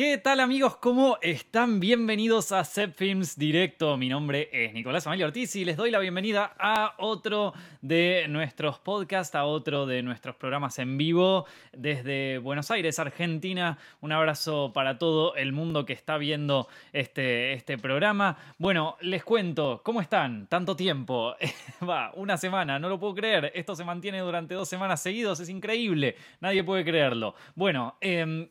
[0.00, 0.78] ¿Qué tal amigos?
[0.78, 1.78] ¿Cómo están?
[1.78, 3.98] Bienvenidos a Set Films Directo.
[3.98, 8.78] Mi nombre es Nicolás Amelio Ortiz y les doy la bienvenida a otro de nuestros
[8.78, 11.44] podcasts, a otro de nuestros programas en vivo
[11.76, 13.76] desde Buenos Aires, Argentina.
[14.00, 18.38] Un abrazo para todo el mundo que está viendo este, este programa.
[18.56, 20.46] Bueno, les cuento, ¿cómo están?
[20.46, 21.34] Tanto tiempo.
[21.86, 23.52] Va, una semana, no lo puedo creer.
[23.54, 26.16] Esto se mantiene durante dos semanas seguidos, es increíble.
[26.40, 27.34] Nadie puede creerlo.
[27.54, 28.48] Bueno, eh,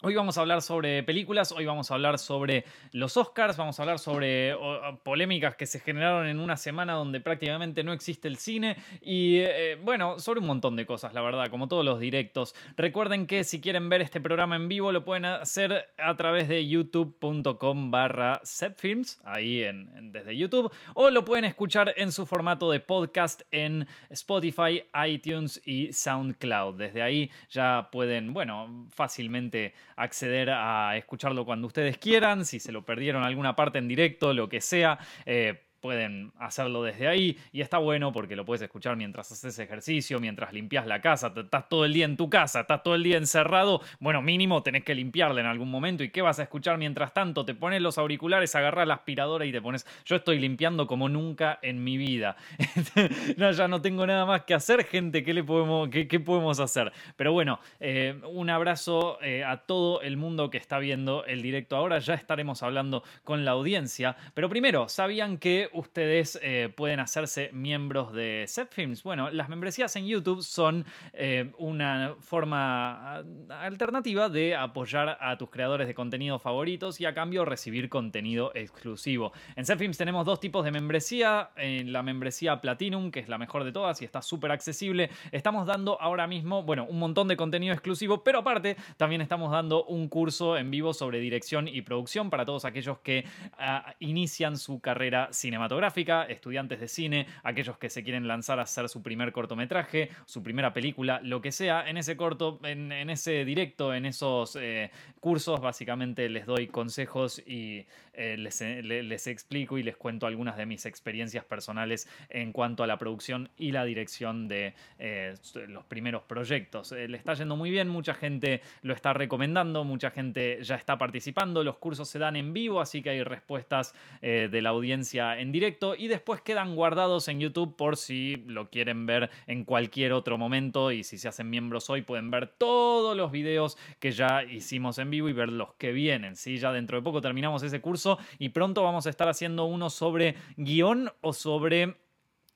[0.00, 3.82] Hoy vamos a hablar sobre películas, hoy vamos a hablar sobre los Oscars, vamos a
[3.82, 4.54] hablar sobre
[5.02, 9.76] polémicas que se generaron en una semana donde prácticamente no existe el cine y eh,
[9.82, 12.54] bueno, sobre un montón de cosas, la verdad, como todos los directos.
[12.76, 16.68] Recuerden que si quieren ver este programa en vivo lo pueden hacer a través de
[16.68, 22.78] youtube.com barra setfilms, ahí en, desde YouTube, o lo pueden escuchar en su formato de
[22.78, 26.76] podcast en Spotify, iTunes y SoundCloud.
[26.76, 32.84] Desde ahí ya pueden, bueno, fácilmente acceder a escucharlo cuando ustedes quieran, si se lo
[32.84, 34.98] perdieron alguna parte en directo, lo que sea.
[35.26, 40.20] Eh, pueden hacerlo desde ahí y está bueno porque lo puedes escuchar mientras haces ejercicio,
[40.20, 43.16] mientras limpias la casa, estás todo el día en tu casa, estás todo el día
[43.16, 47.14] encerrado, bueno, mínimo tenés que limpiarla en algún momento y ¿qué vas a escuchar mientras
[47.14, 47.44] tanto?
[47.44, 51.58] Te pones los auriculares, agarras la aspiradora y te pones, yo estoy limpiando como nunca
[51.62, 52.36] en mi vida.
[53.36, 56.92] no, ya no tengo nada más que hacer, gente, ¿qué, le podemos, qué, podemos hacer?
[57.16, 61.76] Pero bueno, eh, un abrazo eh, a todo el mundo que está viendo el directo
[61.76, 67.50] ahora, ya estaremos hablando con la audiencia, pero primero, ¿sabían que ustedes eh, pueden hacerse
[67.52, 69.02] miembros de Films?
[69.02, 73.22] Bueno, las membresías en YouTube son eh, una forma ah,
[73.60, 79.32] alternativa de apoyar a tus creadores de contenido favoritos y a cambio recibir contenido exclusivo.
[79.56, 81.50] En Films tenemos dos tipos de membresía.
[81.56, 85.66] En la membresía Platinum, que es la mejor de todas y está súper accesible, estamos
[85.66, 90.08] dando ahora mismo, bueno, un montón de contenido exclusivo, pero aparte también estamos dando un
[90.08, 93.24] curso en vivo sobre dirección y producción para todos aquellos que
[93.58, 98.62] ah, inician su carrera cinematográfica cinematográfica, estudiantes de cine, aquellos que se quieren lanzar a
[98.62, 101.88] hacer su primer cortometraje, su primera película, lo que sea.
[101.88, 107.86] En ese corto, en, ese directo, en esos eh, cursos, básicamente les doy consejos y
[108.14, 112.86] eh, les, les, explico y les cuento algunas de mis experiencias personales en cuanto a
[112.86, 115.34] la producción y la dirección de eh,
[115.66, 116.92] los primeros proyectos.
[116.92, 121.64] le está yendo muy bien, mucha gente lo está recomendando, mucha gente ya está participando,
[121.64, 125.94] los cursos se dan en vivo, así que hay respuestas de la audiencia en directo
[125.94, 130.92] y después quedan guardados en YouTube por si lo quieren ver en cualquier otro momento
[130.92, 135.10] y si se hacen miembros hoy pueden ver todos los videos que ya hicimos en
[135.10, 136.36] vivo y ver los que vienen.
[136.36, 136.58] ¿sí?
[136.58, 140.36] Ya dentro de poco terminamos ese curso y pronto vamos a estar haciendo uno sobre
[140.56, 141.96] guion o sobre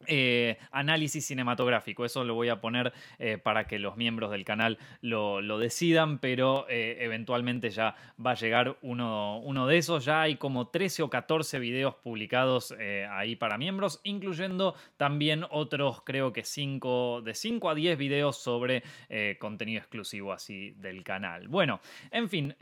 [0.06, 2.04] eh, análisis cinematográfico.
[2.04, 6.66] Eso lo voy a poner eh, para que los miembros del canal lo, decidan, pero
[6.68, 10.04] eh, eventualmente ya va a llegar uno, uno, de esos.
[10.04, 12.74] Ya hay como 13 o 14 videos publicados
[13.10, 18.82] ahí para miembros, incluyendo también otros, creo que 5, de 5 a 10 videos sobre
[19.38, 21.48] contenido exclusivo así del canal.
[21.48, 21.80] Bueno,
[22.10, 22.54] en fin.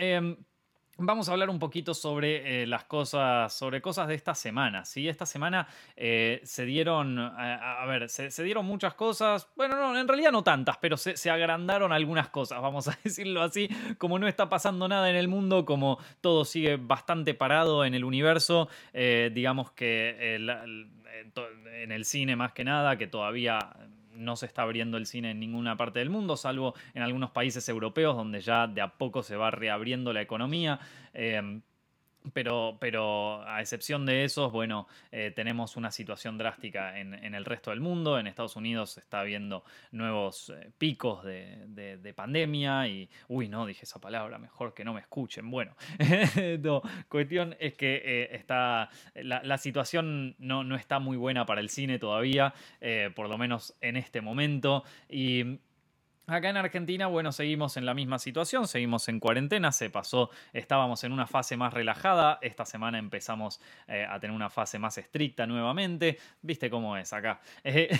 [1.02, 4.84] Vamos a hablar un poquito sobre eh, las cosas, sobre cosas de esta semana.
[4.84, 5.08] ¿sí?
[5.08, 5.66] Esta semana
[5.96, 9.48] eh, se dieron, a, ver, se, dieron muchas cosas.
[9.56, 13.70] Bueno, no, en realidad no tantas, pero se, agrandaron algunas cosas, vamos a decirlo así.
[13.96, 18.04] Como no está pasando nada en el mundo, como todo sigue bastante parado en el
[18.04, 23.58] universo, eh, digamos que en el cine más que nada, que todavía
[24.20, 27.68] no se está abriendo el cine en ninguna parte del mundo, salvo en algunos países
[27.68, 30.78] europeos donde ya de a poco se va reabriendo la economía.
[31.14, 31.60] Eh,
[32.32, 37.70] pero, pero a excepción de esos, bueno, eh, tenemos una situación drástica en, el resto
[37.70, 38.18] del mundo.
[38.18, 44.00] En Estados Unidos está viendo nuevos eh, picos de, pandemia y, uy, no, dije esa
[44.00, 45.50] palabra, mejor que no me escuchen.
[45.50, 45.74] Bueno,
[46.60, 51.70] no, cuestión es que eh, está, la, situación no, no, está muy buena para el
[51.70, 52.52] cine todavía,
[53.14, 54.84] por lo menos en este momento.
[55.08, 55.60] Y
[56.30, 61.02] Acá en Argentina, bueno, seguimos en la misma situación, seguimos en cuarentena, se pasó, estábamos
[61.02, 65.46] en una fase más relajada, esta semana empezamos eh, a tener una fase más estricta
[65.46, 67.40] nuevamente, viste cómo es acá.
[67.64, 67.90] Eh,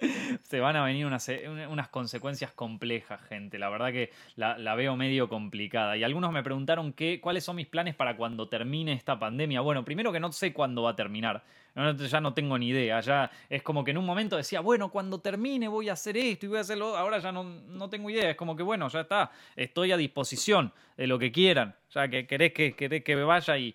[0.42, 1.30] se van a venir unas,
[1.68, 3.58] unas, consecuencias complejas, gente.
[3.58, 5.96] La verdad que la, veo medio complicada.
[5.96, 9.60] Y algunos me preguntaron qué, cuáles son mis planes para cuando termine esta pandemia.
[9.60, 11.44] Bueno, primero que no sé cuándo va a terminar.
[11.74, 13.00] Ya no tengo ni idea.
[13.00, 16.46] Ya es como que en un momento decía, bueno, cuando termine voy a hacer esto
[16.46, 16.96] y voy a hacerlo.
[16.96, 18.30] Ahora ya no, no tengo idea.
[18.30, 19.30] Es como que, bueno, ya está.
[19.56, 21.74] Estoy a disposición de lo que quieran.
[21.90, 23.74] ya que querés que, querés que me vaya y,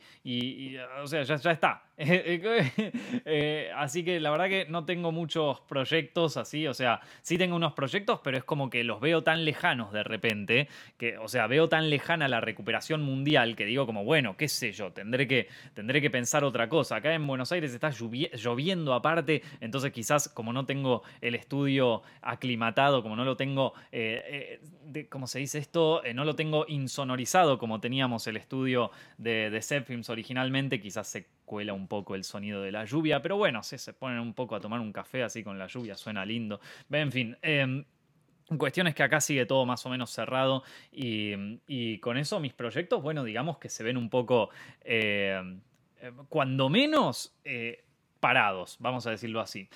[1.01, 1.83] o sea, ya, ya está.
[3.25, 7.55] Eh, así que la verdad que no tengo muchos proyectos así, o sea, sí tengo
[7.55, 10.67] unos proyectos, pero es como que los veo tan lejanos de repente,
[10.97, 14.71] que, o sea, veo tan lejana la recuperación mundial que digo como, bueno, qué sé
[14.71, 16.97] yo, tendré que, tendré que pensar otra cosa.
[16.97, 23.03] Acá en Buenos Aires está lloviendo aparte, entonces quizás como no tengo el estudio aclimatado,
[23.03, 24.59] como no lo tengo, eh,
[24.93, 26.01] eh, ¿cómo se dice esto?
[26.13, 29.61] no lo tengo insonorizado como teníamos el estudio de, de
[30.09, 34.19] originalmente, quizás se cuela un poco el sonido de la lluvia, pero bueno, se ponen
[34.19, 36.59] un poco a tomar un café así con la lluvia, suena lindo.
[36.91, 37.37] En fin.
[37.41, 37.85] Eh,
[38.57, 43.01] Cuestión es que acá sigue todo más o menos cerrado y, con eso mis proyectos,
[43.01, 44.49] bueno, digamos que se ven un poco,
[44.85, 45.59] em,
[46.01, 47.83] em, cuando menos, eh,
[48.19, 49.69] parados, vamos a decirlo así.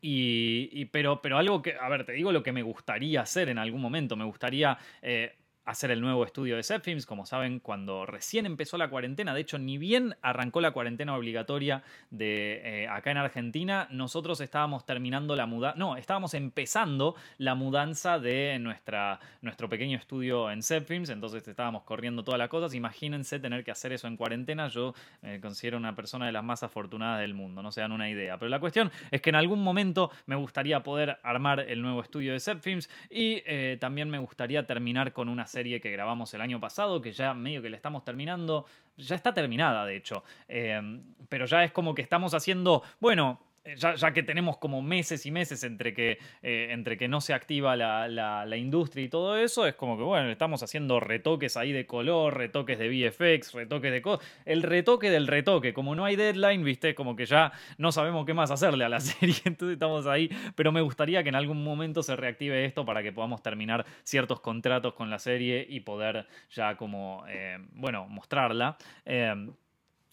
[0.00, 3.58] y, pero, pero algo que, a ver, te digo lo que me gustaría hacer en
[3.58, 7.06] algún momento, me gustaría eh, hacer el nuevo estudio de Zepfilms.
[7.06, 11.82] Como saben, cuando recién empezó la cuarentena, de hecho, ni bien arrancó la cuarentena obligatoria
[12.10, 18.18] de eh, acá en Argentina, nosotros estábamos terminando la mudanza, no, estábamos empezando la mudanza
[18.18, 22.74] de nuestra, nuestro pequeño estudio en Zepfilms, entonces estábamos corriendo todas las cosas.
[22.74, 24.68] Imagínense tener que hacer eso en cuarentena.
[24.68, 28.10] Yo me considero una persona de las más afortunadas del mundo, no se dan una
[28.10, 28.38] idea.
[28.38, 32.32] Pero la cuestión es que en algún momento me gustaría poder armar el nuevo estudio
[32.32, 36.58] de Zepfilms y eh, también me gustaría terminar con una serie que grabamos el año
[36.60, 38.66] pasado, que ya medio que le estamos terminando,
[38.96, 43.76] ya está terminada de hecho, eh, pero ya es como que estamos haciendo, bueno, eh,
[43.76, 47.76] ya, que tenemos como meses y meses entre que, eh, entre que no se activa
[47.76, 52.36] la, industria y todo eso, es como que, bueno, estamos haciendo retoques ahí de color,
[52.36, 54.26] retoques de VFX, retoques de cosas.
[54.44, 58.34] El retoque del retoque, como no hay deadline, viste, como que ya no sabemos qué
[58.34, 62.02] más hacerle a la serie, entonces estamos ahí, pero me gustaría que en algún momento
[62.02, 66.76] se reactive esto para que podamos terminar ciertos contratos con la serie y poder ya
[66.76, 68.76] como, eh, bueno, mostrarla.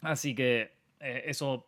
[0.02, 1.68] así que eso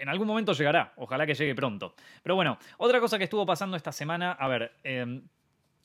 [0.00, 1.94] en algún momento llegará, ojalá que llegue pronto.
[2.22, 5.22] Pero bueno, otra cosa que estuvo pasando esta semana, a ver, em,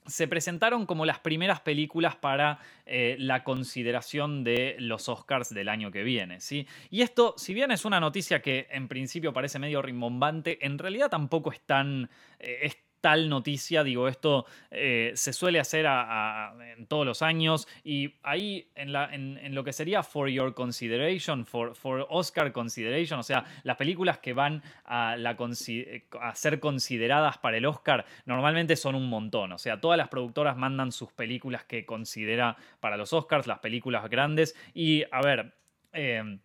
[0.08, 5.92] se presentaron como las primeras películas para eh, la consideración de los Oscars del año
[5.92, 6.40] que viene.
[6.40, 6.68] ¿sí?
[6.90, 11.10] Y esto, si bien es una noticia que en principio parece medio rimbombante, en realidad
[11.10, 12.10] tampoco es tan,
[12.40, 12.72] eh,
[13.06, 15.86] tal noticia, digo, esto eh, se suele hacer
[16.76, 22.08] en todos los años y ahí en, lo que sería For Your Consideration, for, for,
[22.10, 25.38] Oscar Consideration, o sea, las películas que van a, la,
[26.20, 30.58] a ser consideradas para el Oscar normalmente son un montón, o sea, todas las productoras
[30.58, 35.54] mandan sus películas que considera para los Oscars, las películas grandes y, a ver,
[35.94, 36.40] eh,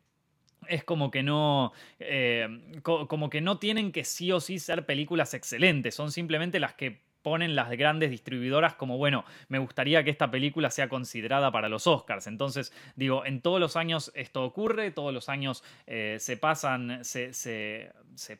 [0.68, 1.72] es como que no.
[1.98, 2.48] Eh,
[2.82, 5.94] como que no tienen que sí o sí ser películas excelentes.
[5.94, 10.70] Son simplemente las que ponen las grandes distribuidoras como, bueno, me gustaría que esta película
[10.70, 12.26] sea considerada para los Oscars.
[12.26, 17.32] Entonces, digo, en todos los años esto ocurre, todos los años eh, se pasan, se,
[17.34, 17.92] se,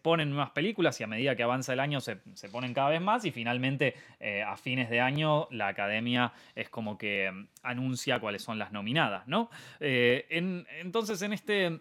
[0.03, 2.17] ponen nuevas películas y a medida que avanza el año se,
[2.51, 6.97] ponen cada vez más y finalmente eh, a fines de año la academia es como
[6.97, 9.51] que mm, anuncia cuáles son las nominadas, ¿no?
[9.81, 11.81] entonces, en este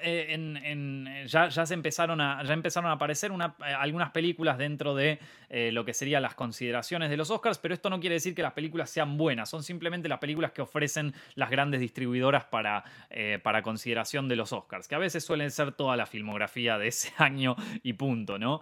[0.00, 4.94] eh, en, ya, ya, se empezaron a, ya empezaron a aparecer eh, algunas películas dentro
[4.94, 5.18] de
[5.48, 8.42] eh, lo que serían las consideraciones de los Oscars, pero esto no quiere decir que
[8.42, 12.84] las películas sean buenas, son simplemente las películas que ofrecen las grandes distribuidoras para,
[13.42, 17.12] para consideración de los Oscars, que a veces suelen ser toda la filmografía de ese
[17.18, 18.60] año y punto, ¿no?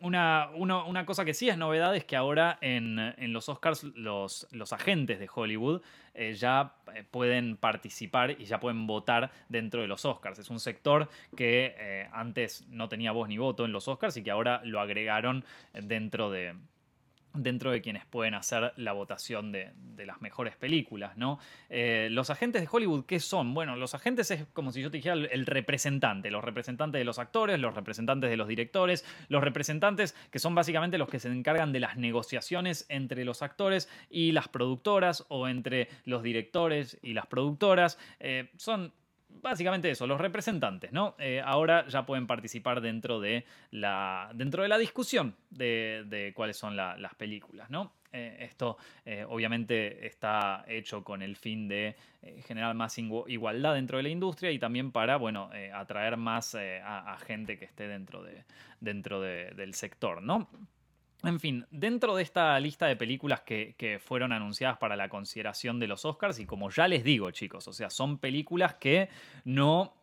[0.00, 4.46] Una, una, cosa que sí es novedad es que ahora en, en los Oscars los,
[4.50, 5.82] los agentes de Hollywood
[6.18, 10.40] eh, ya eh, pueden participar y ya pueden votar dentro de los Oscars.
[10.40, 14.24] Es un sector que eh, antes no tenía voz ni voto en los Oscars y
[14.24, 16.54] que ahora lo agregaron dentro de,
[17.34, 19.72] dentro de quienes pueden hacer la votación de,
[20.06, 21.38] las mejores películas, ¿no?
[21.68, 23.52] Eh, los agentes de Hollywood, ¿qué son?
[23.52, 27.18] Bueno, los agentes es como si yo te dijera el representante, los representantes de los
[27.18, 31.72] actores, los representantes de los directores, los representantes que son básicamente los que se encargan
[31.72, 37.26] de las negociaciones entre los actores y las productoras o entre los directores y las
[37.26, 37.98] productoras.
[38.20, 38.92] Eh, son
[39.42, 41.14] básicamente eso, los representantes, ¿no?
[41.18, 46.76] Eh, ahora ya pueden participar dentro de la, dentro de la discusión de, cuáles son
[46.76, 47.92] las películas, ¿no?
[48.10, 51.94] Eh, esto eh, obviamente está hecho con el fin de
[52.46, 57.58] generar más igualdad dentro de la industria y también para, bueno, atraer más a, gente
[57.58, 58.44] que esté dentro, de,
[58.80, 60.48] dentro del sector, ¿no?
[61.24, 65.88] En fin, dentro de esta lista de películas que, fueron anunciadas para la consideración de
[65.88, 69.08] los Oscars, y como ya les digo, chicos, o sea, son películas que
[69.44, 69.94] no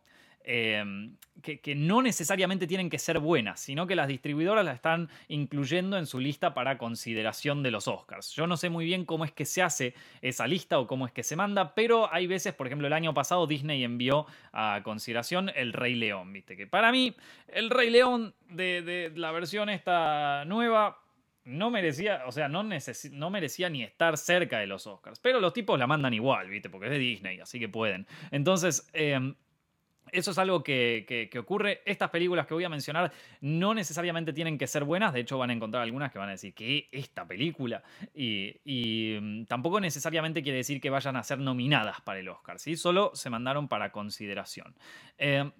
[0.44, 5.96] em, que, no necesariamente tienen que ser buenas, sino que las distribuidoras las están incluyendo
[5.96, 8.32] en su lista para consideración de los Oscars.
[8.32, 11.12] Yo no sé muy bien cómo es que se hace esa lista o cómo es
[11.12, 15.50] que se manda, pero hay veces, por ejemplo, el año pasado Disney envió a consideración
[15.54, 16.56] El Rey León, ¿viste?
[16.56, 17.14] Que para mí,
[17.48, 21.05] El Rey León de, de la versión esta nueva
[21.46, 25.20] no merecía, o sea, no, no, merecía ni estar cerca de los Oscars.
[25.20, 26.68] Pero los tipos la mandan igual, ¿viste?
[26.68, 28.06] Porque es de Disney, así que pueden.
[28.32, 29.34] Entonces, em,
[30.12, 31.82] eso es algo que, ocurre.
[31.84, 35.12] Estas películas que voy a mencionar no necesariamente tienen que ser buenas.
[35.12, 37.82] De hecho, van a encontrar algunas que van a decir que esta película.
[38.12, 42.58] Y, mm, tampoco necesariamente quiere decir que vayan a ser nominadas para el Oscar.
[42.58, 42.76] ¿sí?
[42.76, 44.74] Solo se mandaron para consideración.
[45.16, 45.52] Em,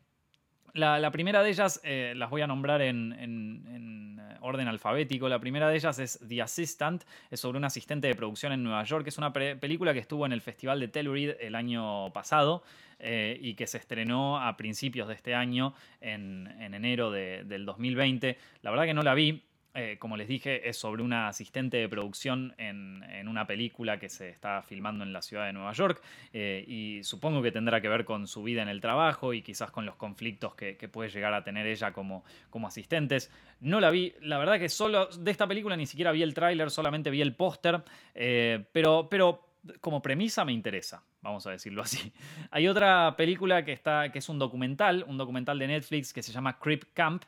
[0.76, 5.28] la, primera de ellas eh, las voy a nombrar en, eh, orden alfabético.
[5.28, 8.84] La primera de ellas es The Assistant, es sobre un asistente de producción en Nueva
[8.84, 9.06] York.
[9.08, 12.62] Es una película que estuvo en el Festival de Telluride el año pasado
[12.98, 18.38] eh, y que se estrenó a principios de este año, en, enero del 2020.
[18.62, 19.42] La verdad que no la vi.
[19.78, 24.30] Eh, como les dije, es sobre una asistente de producción en, una película que se
[24.30, 26.00] está filmando en la ciudad de Nueva York
[26.32, 29.70] eh, y supongo que tendrá que ver con su vida en el trabajo y quizás
[29.70, 33.30] con los conflictos que, puede llegar a tener ella como, como asistentes.
[33.60, 36.70] No la vi, la verdad que solo de esta película ni siquiera vi el tráiler,
[36.70, 37.82] solamente vi el póster,
[38.14, 39.46] eh, pero, pero
[39.80, 42.12] como premisa me interesa, vamos a decirlo así.
[42.50, 46.32] Hay otra película que, está, que es un documental, un documental de Netflix que se
[46.32, 47.24] llama Creep Camp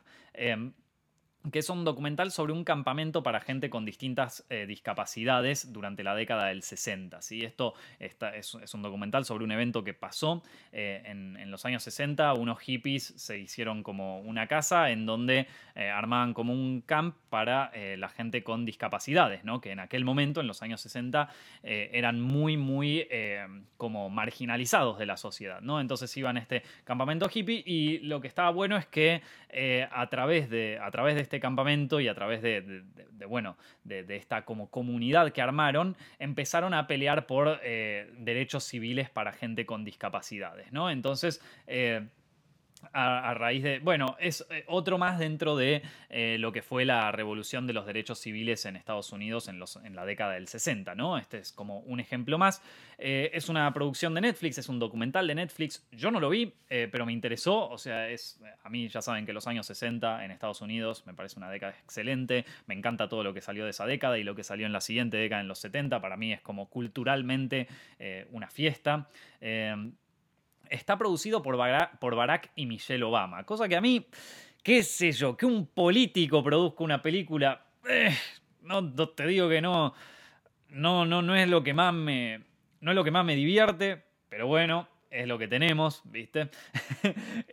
[1.51, 6.13] que es un documental sobre un campamento para gente con distintas eh, discapacidades durante la
[6.13, 7.21] década del 60.
[7.21, 7.43] ¿sí?
[7.43, 10.43] Esto es, un documental sobre un evento que pasó
[10.73, 12.33] eh, en, los años 60.
[12.33, 17.71] Unos hippies se hicieron como una casa en donde eh, armaban como un camp para
[17.97, 19.61] la gente con discapacidades, ¿no?
[19.61, 21.29] que en aquel momento, en los años 60,
[21.63, 23.07] eran muy, muy
[23.77, 25.61] como marginalizados de la sociedad.
[25.61, 25.79] ¿no?
[25.79, 29.21] Entonces iban a este campamento hippie y lo que estaba bueno es que
[29.91, 32.83] a, través de, a través de este campamento y a través de,
[33.27, 39.31] bueno, de, esta como comunidad que armaron, empezaron a pelear por eh, derechos civiles para
[39.31, 40.89] gente con discapacidades, ¿no?
[40.89, 42.07] Entonces, eh,
[42.93, 47.11] a, raíz de, bueno, es eh, otro más dentro de eh, lo que fue la
[47.11, 50.95] revolución de los derechos civiles en Estados Unidos en, los, en la década del 60,
[50.95, 51.17] ¿no?
[51.17, 52.61] Este es como un ejemplo más.
[52.97, 55.87] Eh, es una producción de Netflix, es un documental de Netflix.
[55.91, 57.69] Yo no lo vi, pero me interesó.
[57.69, 61.13] O sea, es, a mí ya saben que los años 60 en Estados Unidos me
[61.13, 62.45] parece una década excelente.
[62.65, 64.81] Me encanta todo lo que salió de esa década y lo que salió en la
[64.81, 66.01] siguiente década, en los 70.
[66.01, 67.67] Para mí es como culturalmente
[68.31, 69.07] una fiesta
[70.69, 73.43] está producido por Barack, y Michelle Obama.
[73.43, 74.07] Cosa que a mí,
[74.63, 78.15] qué sé yo, que un político produzca una película, eh,
[78.61, 79.93] no, te digo que no,
[80.69, 82.41] no, no, no es lo que más me,
[82.81, 86.49] no es lo que más me divierte, pero bueno, es lo que tenemos, ¿viste?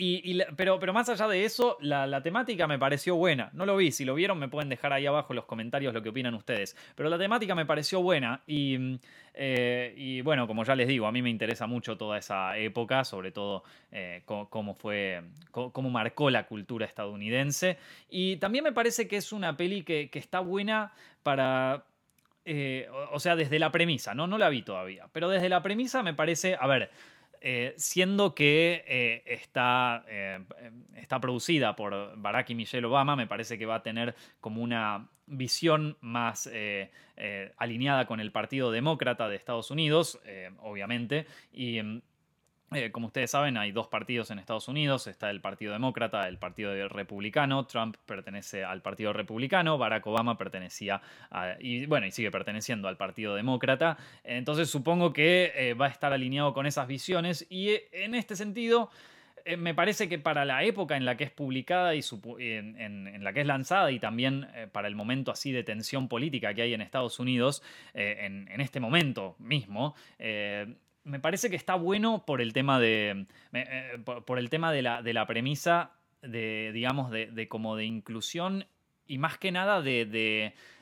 [0.00, 3.50] Em, pero, pero más allá de eso, la, temática me pareció buena.
[3.52, 6.02] No lo vi, si lo vieron me pueden dejar ahí abajo en los comentarios lo
[6.02, 6.76] que opinan ustedes.
[6.94, 8.98] Pero la temática me pareció buena y,
[9.34, 13.32] eh, bueno, como ya les digo, a mí me interesa mucho toda esa época, sobre
[13.32, 17.78] todo eh, cómo, fue, cómo, marcó la cultura estadounidense.
[18.08, 20.92] Y también me parece que es una peli que, está buena
[21.24, 21.84] para...
[22.50, 24.26] Eh, o sea, desde la premisa, ¿no?
[24.26, 26.90] No la vi todavía, pero desde la premisa me parece, a ver,
[27.40, 30.44] eh, siendo que eh, está, eh,
[30.96, 35.08] está producida por Barack y Michelle Obama, me parece que va a tener como una
[35.26, 36.48] visión más
[37.58, 40.18] alineada con el Partido Demócrata de Estados Unidos,
[40.60, 41.98] obviamente, mm,
[42.72, 45.06] eh, como ustedes saben, hay dos partidos en Estados Unidos.
[45.06, 47.64] Está el Partido Demócrata, el Partido Republicano.
[47.64, 49.78] Trump pertenece al Partido Republicano.
[49.78, 51.00] Barack Obama pertenecía
[51.60, 53.96] y bueno, y sigue perteneciendo al Partido Demócrata.
[54.22, 57.46] Entonces supongo que eh, va a estar alineado con esas visiones.
[57.48, 58.90] Y eh, en este sentido,
[59.56, 62.02] me parece que para la época en la que es publicada y
[62.38, 66.60] en, la que es lanzada y también para el momento así de tensión política que
[66.60, 67.62] hay en Estados Unidos,
[67.94, 69.94] en, este momento mismo,
[71.08, 73.26] me parece que está bueno por el tema de.
[73.52, 78.66] Eh, por, el tema de la, de la premisa de, digamos, de, como de inclusión
[79.06, 80.04] y más que nada de,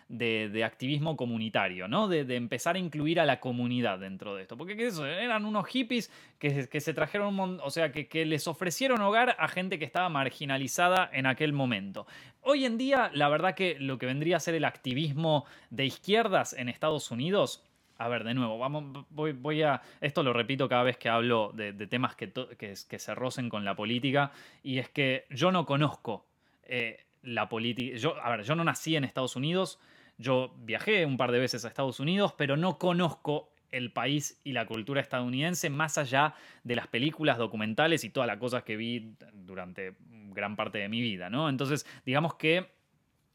[0.08, 2.08] de, activismo comunitario, ¿no?
[2.08, 4.56] De, empezar a incluir a la comunidad dentro de esto.
[4.56, 9.36] Porque eran unos hippies que, que se trajeron, o sea, que, que, les ofrecieron hogar
[9.38, 12.06] a gente que estaba marginalizada en aquel momento.
[12.40, 16.52] Hoy en día, la verdad que lo que vendría a ser el activismo de izquierdas
[16.52, 17.62] en Estados Unidos
[17.98, 19.80] a ver, de nuevo, vamos, voy, a.
[20.00, 23.74] Esto lo repito cada vez que hablo de, temas que, que, se rocen con la
[23.74, 24.32] política.
[24.62, 26.26] Y es que yo no conozco
[26.64, 27.96] eh, la política.
[28.22, 29.78] A ver, yo no nací en Estados Unidos.
[30.18, 34.52] Yo viajé un par de veces a Estados Unidos, pero no conozco el país y
[34.52, 36.34] la cultura estadounidense, más allá
[36.64, 39.94] de las películas documentales y todas las cosas que vi durante
[40.32, 41.48] gran parte de mi vida, ¿no?
[41.48, 42.70] Entonces, digamos que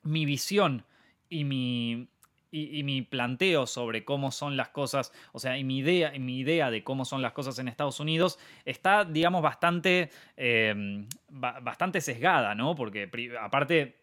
[0.03, 0.85] mi visión
[1.29, 2.07] y mi,
[2.51, 6.69] y, mi planteo sobre cómo son las cosas, o sea, y mi idea, mi idea
[6.69, 12.75] de cómo son las cosas en Estados Unidos está, digamos, bastante, eh, bastante sesgada, ¿no?
[12.75, 14.01] Porque aparte,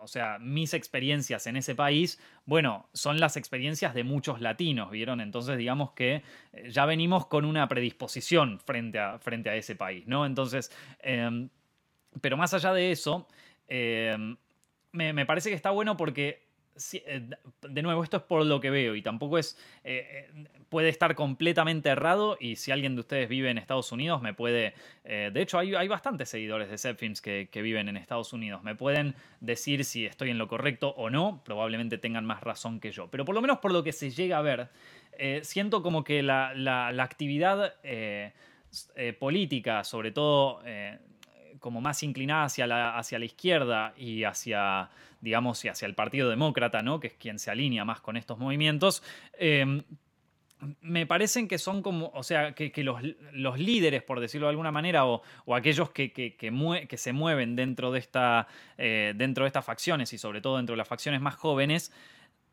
[0.00, 5.20] o sea, mis experiencias en ese país, bueno, son las experiencias de muchos latinos, ¿vieron?
[5.20, 6.22] Entonces, digamos que
[6.52, 10.24] eh, ya venimos con una predisposición frente a, frente a ese país, ¿no?
[10.26, 11.48] Entonces, em,
[12.20, 13.26] pero más allá de eso,
[13.66, 14.36] em,
[14.92, 16.47] me parece que está bueno porque
[17.68, 19.58] de nuevo, esto es por lo que veo y tampoco es.
[19.84, 24.22] Eh, eh, puede estar completamente errado y si alguien de ustedes vive en Estados Unidos,
[24.22, 24.74] me puede.
[25.04, 28.62] de hecho, hay, hay, bastantes seguidores de Zepfilms que, que viven en Estados Unidos.
[28.62, 31.42] Me pueden decir si estoy en lo correcto o no.
[31.44, 33.08] Probablemente tengan más razón que yo.
[33.08, 34.68] Pero por lo menos por lo que se llega a ver,
[35.42, 37.74] siento como que la, la actividad
[39.18, 40.60] política, sobre todo
[41.60, 46.30] como más inclinada hacia la, hacia la izquierda y hacia, digamos, y hacia el Partido
[46.30, 47.00] Demócrata, ¿no?
[47.00, 49.02] que es quien se alinea más con estos movimientos,
[49.38, 49.82] em,
[50.80, 53.00] me parecen que son como, o sea, que, los,
[53.32, 55.22] los, líderes, por decirlo de alguna manera, o,
[55.54, 60.40] aquellos que, que, se mueven dentro de, esta, eh, dentro de estas facciones y sobre
[60.40, 61.92] todo dentro de las facciones más jóvenes,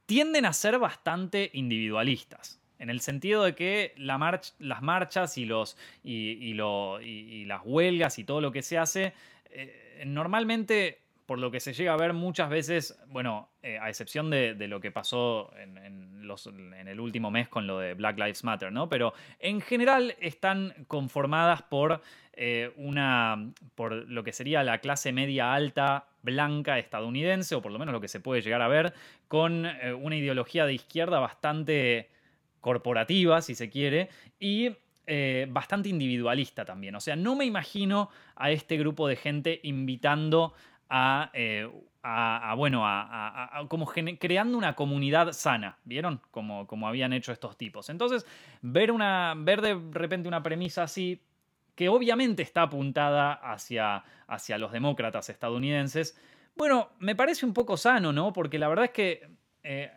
[0.06, 2.60] tienden a ser bastante individualistas.
[2.80, 8.42] En el sentido de que la las marchas y, los, y, las huelgas y todo
[8.42, 9.14] lo que se hace,
[9.50, 14.30] eh, normalmente, por lo que se llega a ver muchas veces, bueno, eh, a excepción
[14.30, 15.78] de, lo que pasó en,
[16.88, 18.90] el último mes con lo de Black Lives Matter, ¿no?
[18.90, 22.02] Pero en general están conformadas por
[22.34, 23.52] eh, una.
[23.76, 28.02] por lo que sería la clase media alta blanca estadounidense, o por lo menos lo
[28.02, 28.94] que se puede llegar a ver,
[29.28, 29.66] con
[30.02, 32.10] una ideología de izquierda bastante
[32.66, 34.72] corporativa, si se quiere, y
[35.06, 36.96] eh, bastante individualista también.
[36.96, 40.56] O sea, no me imagino a este grupo de gente invitando
[40.90, 41.70] a, eh,
[42.58, 46.22] bueno, a, como creando una comunidad sana, ¿vieron?
[46.32, 47.92] Como, como habían hecho estos tipos.
[47.92, 48.26] Entonces,
[48.64, 51.22] ver, una, ver de repente una premisa así,
[51.76, 56.20] que obviamente está apuntada hacia, hacia los demócratas estadounidenses,
[56.56, 58.34] bueno, me parece un poco sano, ¿no?
[58.34, 59.30] Porque la verdad es que...
[59.62, 59.92] Eh,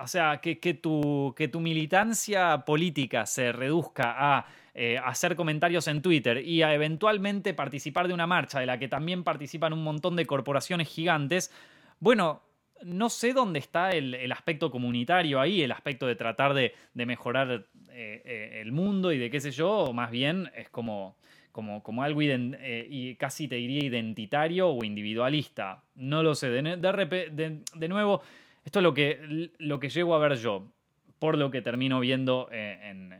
[0.00, 6.02] o sea, que, tu, que tu militancia política se reduzca a eh, hacer comentarios en
[6.02, 10.16] Twitter y a eventualmente participar de una marcha de la que también participan un montón
[10.16, 11.52] de corporaciones gigantes,
[12.00, 12.42] bueno,
[12.82, 18.22] no sé dónde está el, aspecto comunitario ahí, el aspecto de tratar de, mejorar eh,
[18.24, 21.16] eh, el mundo y de qué sé yo, o más bien es como,
[21.52, 25.84] como, como algo y casi te diría identitario o individualista.
[25.94, 28.22] No lo sé, de, de, de nuevo
[28.64, 30.72] esto es lo que, lo que llego a ver yo,
[31.18, 33.14] por lo que termino viendo eh, en,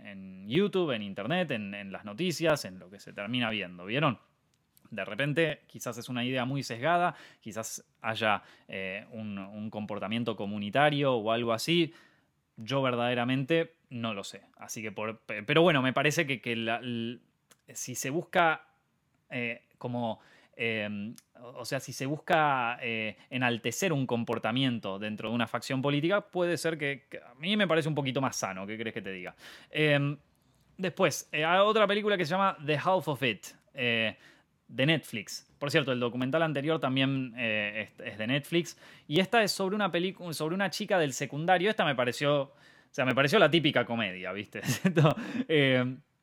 [0.46, 4.18] YouTube, en Internet, en, las noticias, en lo que se termina viendo, ¿vieron?
[4.90, 11.32] De repente, quizás es una idea muy sesgada, quizás haya eh, un, comportamiento comunitario o
[11.32, 11.94] algo así.
[12.58, 14.42] Yo verdaderamente no lo sé.
[14.58, 17.18] Así que por, pero bueno, me parece que,
[17.72, 18.66] si se busca
[19.30, 20.20] eh, como
[20.56, 21.14] Em,
[21.56, 26.56] o sea, si se busca eh, enaltecer un comportamiento dentro de una facción política, puede
[26.56, 29.34] ser que, a mí me parece un poquito más sano, ¿qué crees que te diga?
[29.70, 30.16] Em,
[30.76, 34.16] después, eh, hay otra película que se llama The Half of It, eh,
[34.68, 35.46] de Netflix.
[35.58, 38.78] Por cierto, el documental anterior también es, de Netflix.
[39.06, 39.92] Y esta es sobre una
[40.32, 41.70] sobre una chica del secundario.
[41.70, 42.52] Esta me pareció, o
[42.90, 44.62] sea, me pareció la típica comedia, ¿viste?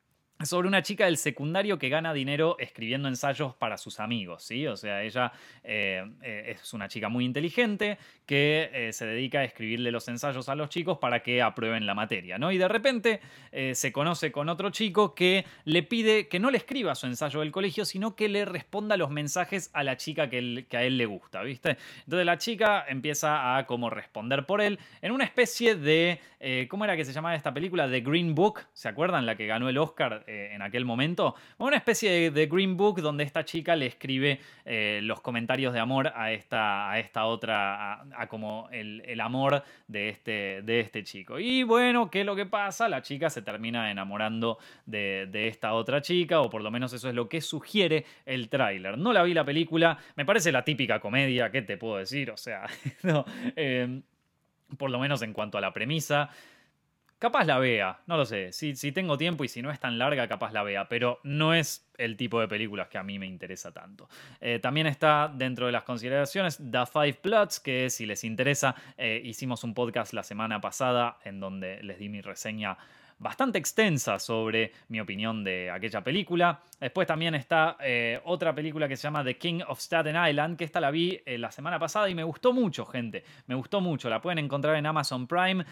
[0.44, 4.66] Sobre una chica del secundario que gana dinero escribiendo ensayos para sus amigos, ¿sí?
[4.66, 9.44] O sea, ella eh, eh, es una chica muy inteligente que eh, se dedica a
[9.44, 12.50] escribirle los ensayos a los chicos para que aprueben la materia, ¿no?
[12.50, 13.20] Y de repente
[13.74, 17.52] se conoce con otro chico que le pide que no le escriba su ensayo del
[17.52, 21.42] colegio, sino que le responda los mensajes a la chica que, a él le gusta,
[21.42, 21.76] ¿viste?
[22.04, 26.18] Entonces la chica empieza a responder por él en una especie de,
[26.68, 27.88] ¿cómo era que se llamaba esta película?
[27.88, 29.26] The Green Book, ¿se acuerdan?
[29.26, 31.34] La que ganó el Oscar eh, en aquel momento.
[31.58, 36.10] Una especie de, Green Book donde esta chica le escribe eh, los comentarios de amor
[36.14, 41.38] a esta, a esta otra, a, como el, amor de este, de este chico.
[41.38, 42.88] Y bueno, ¿qué es lo que pasa?
[42.88, 47.14] La chica se termina enamorando de, esta otra chica, o por lo menos eso es
[47.14, 48.96] lo que sugiere el tráiler.
[48.96, 52.30] No la vi la película, me parece la típica comedia, ¿qué te puedo decir?
[52.30, 52.64] O sea,
[53.56, 54.00] eh,
[54.78, 56.30] por lo menos en cuanto a la premisa
[57.22, 58.50] capaz la vea, no lo sé.
[58.50, 61.54] Si, si tengo tiempo y si no es tan larga, capaz la vea, pero no
[61.54, 64.08] es el tipo de películas que a mí me interesa tanto.
[64.40, 69.22] Eh, también está dentro de las consideraciones The Five Plots, que si les interesa, eh,
[69.24, 72.76] hicimos un podcast la semana pasada en donde les di mi reseña
[73.20, 76.58] bastante extensa sobre mi opinión de aquella película.
[76.80, 80.64] Después también está eh, otra película que se llama The King of Staten Island, que
[80.64, 83.22] esta la vi la semana pasada y me gustó mucho, gente.
[83.46, 84.10] Me gustó mucho.
[84.10, 85.64] La pueden encontrar en Amazon Prime.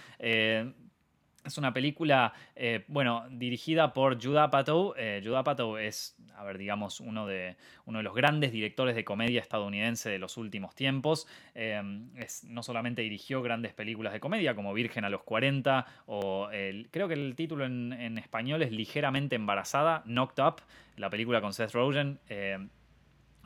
[1.45, 4.95] Es una película, eh, bueno, dirigida por Judah Apatow.
[4.97, 9.05] Eh, Judah Apatow es, a ver, digamos, uno de, uno de los grandes directores de
[9.05, 11.27] comedia estadounidense de los últimos tiempos.
[11.55, 11.81] Eh,
[12.17, 16.49] es, no solamente dirigió grandes películas de comedia como Virgen a los 40 o
[16.91, 20.57] creo que el título en, en, español es Ligeramente Embarazada, Knocked Up,
[20.97, 22.19] la película con Seth Rogen.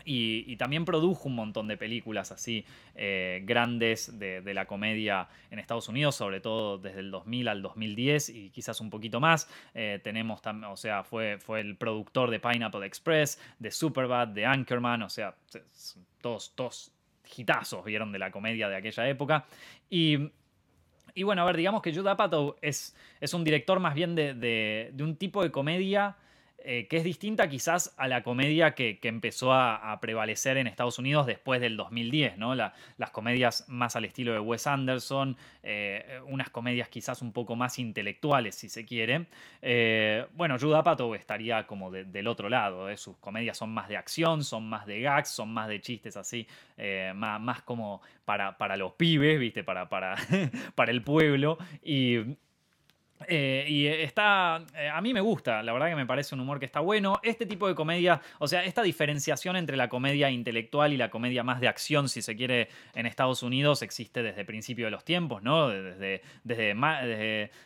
[0.04, 2.64] Y, también produjo un montón de películas así
[2.94, 8.28] eh, grandes de, la comedia en Estados Unidos, sobre todo desde el 2000 al 2010
[8.28, 9.48] y quizás un poquito más.
[9.74, 15.02] Eh, tenemos o sea, fue, fue el productor de Pineapple Express, de Superbad, de Anchorman,
[15.02, 15.34] o sea,
[16.20, 16.92] todos, todos
[17.36, 19.46] hitazos vieron de la comedia de aquella época.
[19.90, 20.30] Y
[21.14, 24.34] y bueno, a ver, digamos que Judah Apatow es, es un director más bien de,
[24.34, 26.16] de un tipo de comedia
[26.66, 31.26] eh, que es distinta quizás a la comedia que, empezó a, prevalecer en Estados Unidos
[31.26, 32.54] después del 2010, ¿no?
[32.54, 37.78] las comedias más al estilo de Wes Anderson, eh, unas comedias quizás un poco más
[37.78, 39.26] intelectuales, si se quiere.
[39.60, 44.42] Eh, bueno, Judah Apatow estaría como del otro lado, sus comedias son más de acción,
[44.42, 46.46] son más de gags, son más de chistes así,
[47.14, 49.64] más, más, como para, para los pibes, ¿viste?
[49.64, 50.16] Para, para,
[50.74, 51.58] para el pueblo.
[51.82, 52.36] Y
[53.28, 56.58] eh, y está, eh, a mí me gusta, la verdad que me parece un humor
[56.58, 57.20] que está bueno.
[57.22, 61.42] Este tipo de comedia, o sea, esta diferenciación entre la comedia intelectual y la comedia
[61.42, 65.04] más de acción, si se quiere, en Estados Unidos existe desde el principio de los
[65.04, 65.68] tiempos, ¿no?
[65.68, 66.74] Desde, desde,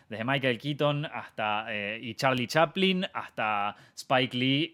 [0.08, 4.72] desde, Michael Keaton hasta, eh, y Charlie Chaplin hasta Spike Lee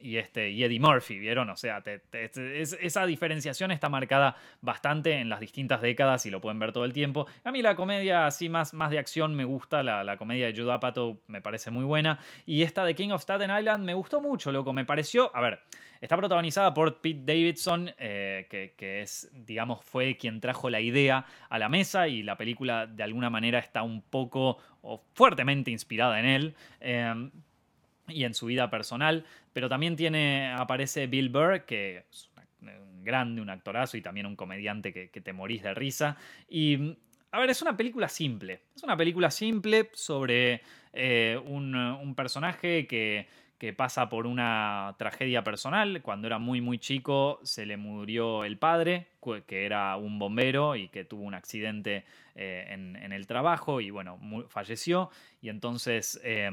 [0.00, 1.48] y, este, y Eddie Murphy, ¿vieron?
[1.50, 6.72] O sea, esa diferenciación está marcada bastante en las distintas décadas y lo pueden ver
[6.72, 7.26] todo el tiempo.
[7.44, 10.60] A mí la comedia así más, más de acción me gusta, la la, comedia de
[10.60, 12.18] Judah Apatow me parece muy buena.
[12.46, 14.72] Y esta de King of Staten Island me gustó mucho, loco.
[14.72, 15.60] Me pareció, a ver,
[16.00, 21.58] está protagonizada por Pete Davidson, eh, que, es, digamos, fue quien trajo la idea a
[21.58, 26.26] la mesa y la película de alguna manera está un poco o fuertemente inspirada en
[26.26, 26.54] él.
[26.80, 27.30] Eh,
[28.08, 33.40] y en su vida personal, pero también tiene, aparece Bill Burr, que es un grande,
[33.40, 36.16] un actorazo y también un comediante que, que te morís de risa.
[36.48, 36.96] Y
[37.32, 38.60] a ver, es una película simple.
[38.76, 40.60] Es una película simple sobre
[40.92, 43.26] eh, un, personaje que,
[43.74, 46.02] pasa por una tragedia personal.
[46.02, 49.06] Cuando era muy, muy chico se le murió el padre,
[49.46, 54.18] que era un bombero y que tuvo un accidente eh, en, el trabajo y bueno,
[54.48, 55.10] falleció.
[55.40, 56.50] Y entonces, eh,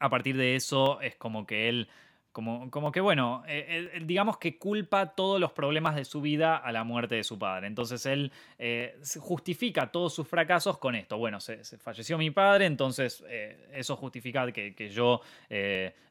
[0.00, 1.88] a partir de eso, es como que él
[2.32, 6.56] como, como que, bueno, eh, eh, digamos que culpa todos los problemas de su vida
[6.56, 7.66] a la muerte de su padre.
[7.66, 11.18] Entonces él eh, justifica todos sus fracasos con esto.
[11.18, 13.24] Bueno, se, falleció mi padre, entonces
[13.72, 15.20] eso justifica que, que yo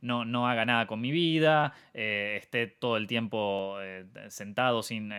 [0.01, 3.77] no, no, haga nada con mi vida, esté todo el tiempo
[4.29, 5.11] sentado sin,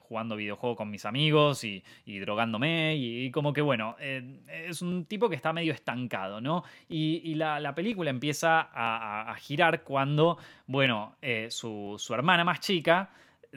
[0.00, 2.96] jugando videojuegos con mis amigos y, drogándome.
[2.96, 6.64] Y, como que, bueno, es un tipo que está medio estancado, ¿no?
[6.88, 13.10] Y, la, la, película empieza a girar cuando bueno, eh, su, hermana más chica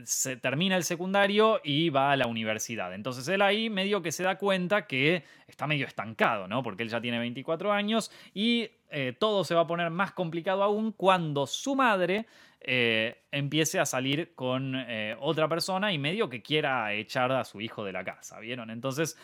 [0.04, 2.94] se termina el secundario y va a la universidad.
[2.94, 6.64] Entonces él ahí medio que se da cuenta que está medio estancado, ¿no?
[6.64, 10.64] Porque él ya tiene 24 años y eh, todo se va a poner más complicado
[10.64, 12.28] aún cuando su madre
[12.62, 14.76] eh, empiece a salir con
[15.20, 18.70] otra persona y medio que quiera echar a su hijo de la casa, ¿vieron?
[18.70, 19.18] Entonces,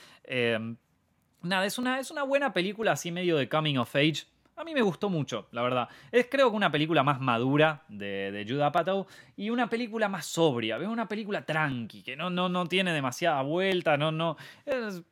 [1.41, 4.25] nada, es una, es una buena película así medio de coming of age
[4.56, 5.89] a mí me gustó mucho, la verdad.
[6.12, 10.26] Es creo que una película más madura de, de Judah Apatow y una película más
[10.26, 10.78] sobria.
[10.78, 14.38] Veo una película tranqui, que no, no, no tiene demasiada vuelta, no, no.
[14.65, 15.04] Es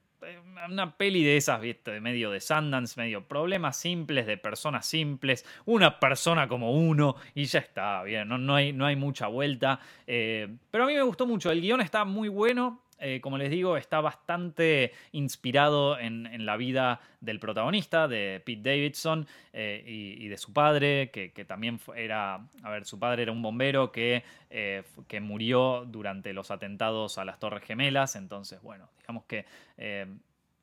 [0.69, 1.99] una peli de esas, ¿viste?
[1.99, 7.59] Medio de Sundance, medio problemas simples de personas simples, una persona como uno y ya
[7.59, 9.79] está, bien, no, no, hay, no hay mucha vuelta.
[10.07, 13.51] Eh, pero a mí me gustó mucho, el guion está muy bueno, eh, como les
[13.51, 20.37] digo, está bastante inspirado en, la vida del protagonista, de Pete Davidson, eh, y, de
[20.37, 25.19] su padre, que, también era, a ver, su padre era un bombero que, eh, que
[25.19, 29.45] murió durante los atentados a las Torres Gemelas, entonces, bueno, digamos que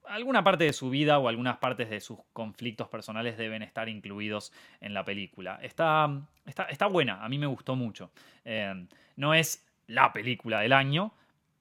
[0.06, 4.50] alguna parte de su vida o algunas partes de sus conflictos personales deben estar incluidos
[4.80, 5.58] en la película.
[5.62, 6.08] Está,
[6.46, 8.10] está, está buena, a mí me gustó mucho.
[9.16, 11.12] no es la película del año,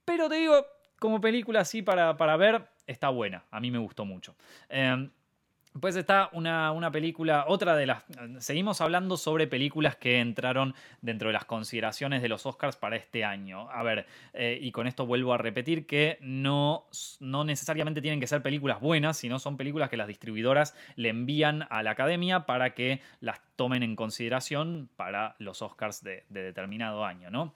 [0.10, 0.66] pero te digo,
[0.98, 3.46] como película así para, para ver, está buena.
[3.52, 4.36] A mí me gustó mucho.
[4.68, 5.12] Em,
[5.80, 8.04] pues está una, una, película, otra de las...
[8.40, 13.24] Seguimos hablando sobre películas que entraron dentro de las consideraciones de los Oscars para este
[13.24, 13.70] año.
[13.70, 16.88] A ver, eh, y con esto vuelvo a repetir que no,
[17.20, 21.68] no necesariamente tienen que ser películas buenas, sino son películas que las distribuidoras le envían
[21.70, 27.06] a la academia para que las tomen en consideración para los Oscars de, de determinado
[27.06, 27.54] año, ¿no?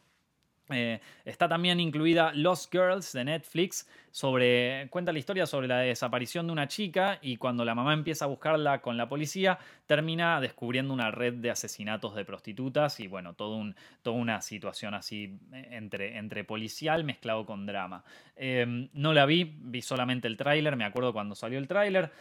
[0.70, 6.46] Eh, está también incluida Lost Girls de Netflix, sobre, cuenta la historia sobre la desaparición
[6.46, 10.94] de una chica y cuando la mamá empieza a buscarla con la policía, termina descubriendo
[10.94, 15.68] una red de asesinatos de prostitutas y bueno, todo un, toda una situación así eh,
[15.72, 18.04] entre, entre policial mezclado con drama.
[18.36, 22.12] Eh, no la vi, vi solamente el tráiler, me acuerdo cuando salió el tráiler.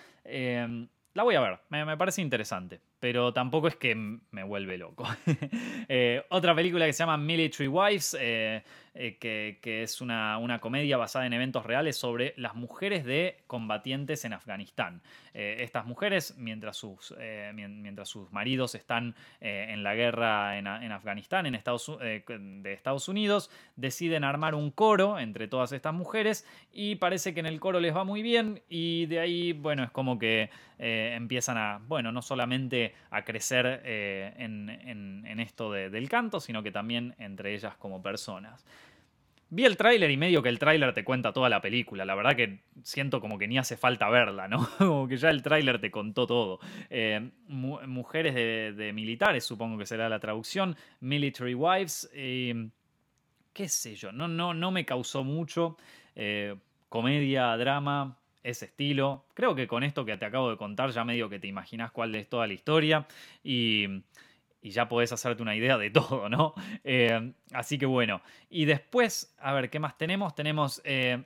[1.14, 5.06] La voy a ver, me, parece interesante, pero tampoco es que me vuelve loco.
[5.94, 8.62] Eh, otra película que se llama Military Wives, eh,
[8.94, 14.26] eh, que, es una, una, comedia basada en eventos reales sobre las mujeres de combatientes
[14.26, 15.00] en Afganistán.
[15.32, 21.46] Eh, estas mujeres, mientras sus, eh, mientras sus maridos están en la guerra en, Afganistán,
[21.46, 27.32] en Estados, de Estados Unidos, deciden armar un coro entre todas estas mujeres y parece
[27.32, 30.50] que en el coro les va muy bien y de ahí, bueno, es como que
[30.78, 37.14] empiezan a, bueno, no solamente a crecer en, en, esto del canto, sino que también
[37.18, 38.64] entre ellas como personas.
[39.54, 42.06] Vi el tráiler y medio que el tráiler te cuenta toda la película.
[42.06, 44.66] La verdad que siento como que ni hace falta verla, ¿no?
[44.78, 46.58] Como que ya el tráiler te contó todo.
[46.88, 50.74] Eh, mujeres de, militares, supongo que será la traducción.
[51.00, 52.10] Military Wives.
[52.14, 55.76] qué sé yo, no, no, no me causó mucho.
[56.16, 56.56] Eh,
[56.88, 59.26] comedia, drama, ese estilo.
[59.34, 62.14] Creo que con esto que te acabo de contar ya medio que te imaginas cuál
[62.14, 63.06] es toda la historia.
[63.44, 63.86] Y
[64.62, 66.54] y ya podés hacerte una idea de todo, ¿no?
[66.84, 68.22] Eh, así que bueno.
[68.48, 70.34] Y después, a ver, ¿qué más tenemos?
[70.34, 71.24] Tenemos eh,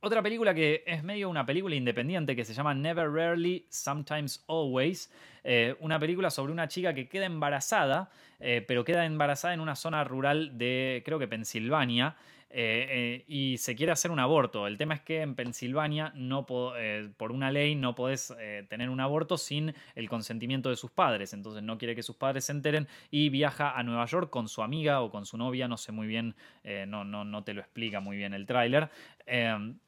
[0.00, 5.10] otra película que es medio una película independiente que se llama Never Rarely, Sometimes Always.
[5.44, 10.04] Eh, una película sobre una chica que queda embarazada, pero queda embarazada en una zona
[10.04, 12.14] rural de, creo que Pensilvania.
[12.50, 14.66] Eh, eh, y se quiere hacer un aborto.
[14.66, 18.34] El tema es que en Pensilvania, eh, por una ley, no podés
[18.68, 21.32] tener un aborto sin el consentimiento de sus padres.
[21.32, 24.62] Entonces no quiere que sus padres se enteren y viaja a Nueva York con su
[24.62, 26.34] amiga o con su novia, no sé muy bien,
[26.86, 28.90] no, no, no, te lo explica muy bien el tráiler.
[29.26, 29.78] Em,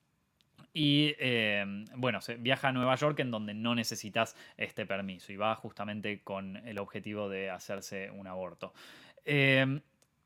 [0.73, 5.55] y em, bueno, viaja a Nueva York en donde no necesitas este permiso y va
[5.57, 8.73] justamente con el objetivo de hacerse un aborto.
[9.25, 9.81] Em,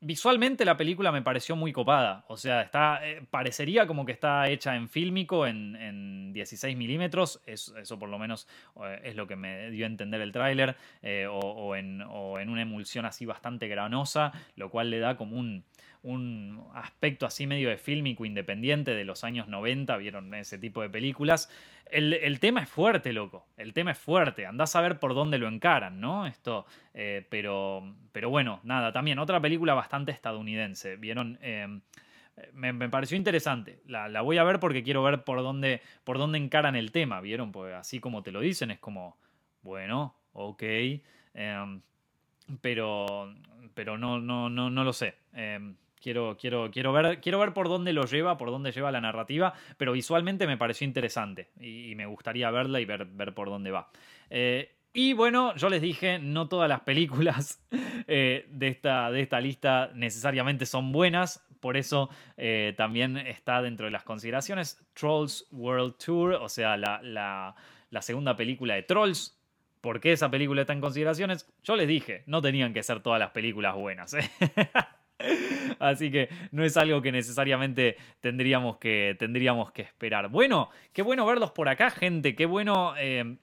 [0.05, 2.25] visualmente la película me pareció muy copada.
[2.27, 7.41] O sea, está, eh, parecería como que está hecha en fílmico, en, 16 milímetros.
[7.45, 8.45] eso por lo menos
[8.83, 10.75] eh, es lo que me dio a entender el tráiler.
[11.01, 11.27] Eh,
[11.77, 15.63] en, o en una emulsión así bastante granosa, lo cual le da como un,
[16.05, 20.89] un aspecto así medio de fílmico independiente de los años 90, vieron ese tipo de
[20.89, 21.49] películas.
[21.89, 23.47] El, tema es fuerte, loco.
[23.57, 24.45] El tema es fuerte.
[24.45, 26.27] Andás a ver por dónde lo encaran, ¿no?
[26.27, 26.65] Esto.
[26.93, 30.95] Eh, pero, pero bueno, nada, también otra película bastante estadounidense.
[30.95, 31.39] ¿Vieron?
[31.41, 31.81] Em,
[32.53, 33.81] me, pareció interesante.
[33.87, 37.51] La, voy a ver porque quiero ver por dónde, por dónde encaran el tema, ¿vieron?
[37.51, 39.17] Pues así como te lo dicen, es como,
[39.61, 40.63] bueno, ok.
[41.33, 41.81] Em,
[42.61, 43.33] pero,
[43.73, 45.15] pero no, no, no, no lo sé.
[45.33, 49.01] Em, Quiero, quiero, quiero, ver, quiero ver por dónde lo lleva, por dónde lleva la
[49.01, 53.71] narrativa, pero visualmente me pareció interesante y, me gustaría verla y ver, ver por dónde
[53.71, 53.89] va.
[54.29, 57.59] Eh, y bueno, yo les dije, no todas las películas
[58.07, 63.87] eh, de, esta, de esta lista necesariamente son buenas, por eso eh, también está dentro
[63.87, 67.55] de las consideraciones Trolls World Tour, o sea, la, la,
[67.89, 69.41] la segunda película de Trolls,
[69.81, 71.47] ¿Por qué esa película está en consideraciones?
[71.63, 74.15] Yo les dije, no tenían que ser todas las películas buenas.
[75.79, 80.29] Así que no es algo que necesariamente tendríamos que, tendríamos que esperar.
[80.29, 82.35] Bueno, qué bueno verlos por acá, gente.
[82.35, 83.37] Qué bueno eh,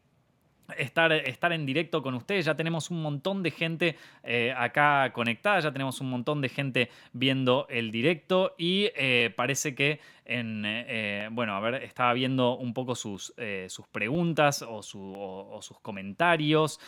[0.77, 2.45] estar, estar en directo con ustedes.
[2.45, 6.91] Ya tenemos un montón de gente eh, acá conectada, ya tenemos un montón de gente
[7.13, 12.75] viendo el directo y eh, parece que en, eh, bueno, a ver, estaba viendo un
[12.75, 13.35] poco sus,
[13.69, 16.81] sus preguntas o, sus comentarios.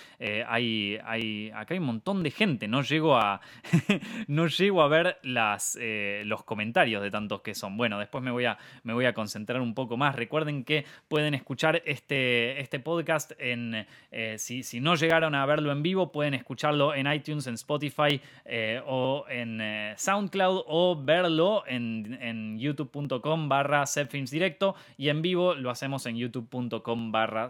[0.46, 3.40] hay, hay, acá hay un montón de gente, no llego a,
[4.28, 5.78] no llego a ver las,
[6.24, 7.76] los comentarios de tantos que son.
[7.76, 10.14] Bueno, después me voy, a, me voy a concentrar un poco más.
[10.14, 15.82] Recuerden que pueden escuchar este, este podcast en eh, si, no llegaron a verlo en
[15.82, 22.18] vivo, pueden escucharlo en iTunes, en Spotify eh, o en eh, SoundCloud o verlo en,
[22.20, 23.84] en youtube.com barra
[24.30, 27.48] directo y en vivo lo hacemos en youtube.com barra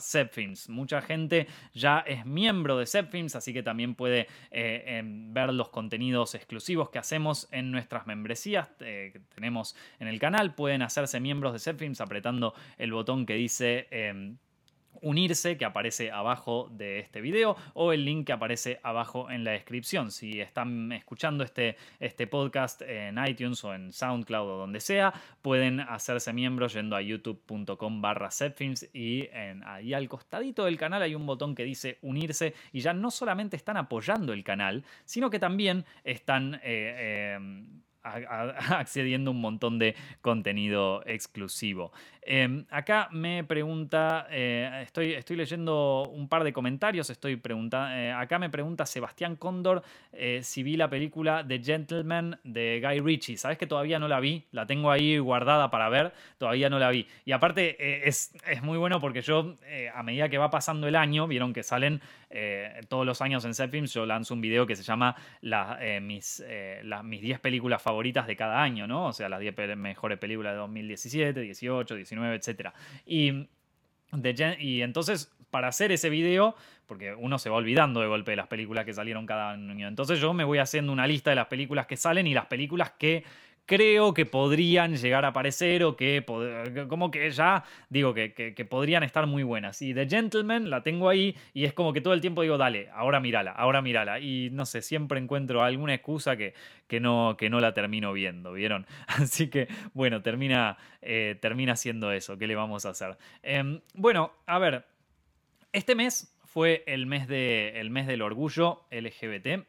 [0.68, 6.34] Mucha gente ya es miembro de Zepfilms, así que también puede em, ver los contenidos
[6.34, 10.54] exclusivos que hacemos en nuestras membresías que tenemos en el canal.
[10.54, 14.38] Pueden hacerse miembros de Zepfilms apretando el botón que dice em,
[15.02, 19.52] unirse que aparece abajo de este video o el link que aparece abajo en la
[19.52, 20.10] descripción.
[20.10, 25.80] Si están escuchando este, este podcast en iTunes o en SoundCloud o donde sea, pueden
[25.80, 28.30] hacerse miembros yendo a youtube.com barra
[28.92, 29.28] y
[29.64, 33.56] ahí al costadito del canal hay un botón que dice unirse y ya no solamente
[33.56, 36.54] están apoyando el canal, sino que también están...
[36.56, 37.38] Eh, eh,
[38.70, 41.92] accediendo a un montón de contenido exclusivo.
[42.26, 48.12] Em, acá me pregunta, eh, estoy, estoy leyendo un par de comentarios, estoy preguntando, eh,
[48.12, 53.36] acá me pregunta Sebastián Cóndor eh, si vi la película The Gentleman de Guy Ritchie.
[53.36, 56.90] Sabes que todavía no la vi, la tengo ahí guardada para ver, todavía no la
[56.90, 57.06] vi.
[57.26, 59.56] Y aparte es, es, muy bueno porque yo,
[59.94, 62.00] a medida que va pasando el año, vieron que salen
[62.88, 65.14] todos los años en Setfilms, yo lanzo un video que se llama
[66.00, 66.42] mis,
[67.04, 69.06] mis 10 películas favoritas de cada año, ¿no?
[69.06, 72.70] O sea, las 10 mejores películas de 2017, 18, 19 etc.
[73.06, 73.48] Y,
[74.58, 76.54] y entonces, para hacer ese video,
[76.86, 80.20] porque uno se va olvidando de golpe de las películas que salieron cada año, entonces
[80.20, 83.24] yo me voy haciendo una lista de las películas que salen y las películas que
[83.66, 86.24] creo que podrían llegar a aparecer o que
[86.88, 89.80] como que ya digo que, podrían estar muy buenas.
[89.82, 92.88] Y The Gentleman la tengo ahí y es como que todo el tiempo digo, dale,
[92.92, 94.20] ahora mírala, ahora mírala.
[94.20, 96.54] Y no sé, siempre encuentro alguna excusa que,
[96.86, 98.86] que, no, que no la termino viendo, ¿vieron?
[99.06, 103.16] Así que bueno, termina, eh, termina siendo eso, ¿qué le vamos a hacer?
[103.42, 104.84] Em, bueno, a ver,
[105.72, 109.64] este mes fue el mes, de, el mes del orgullo LGBT.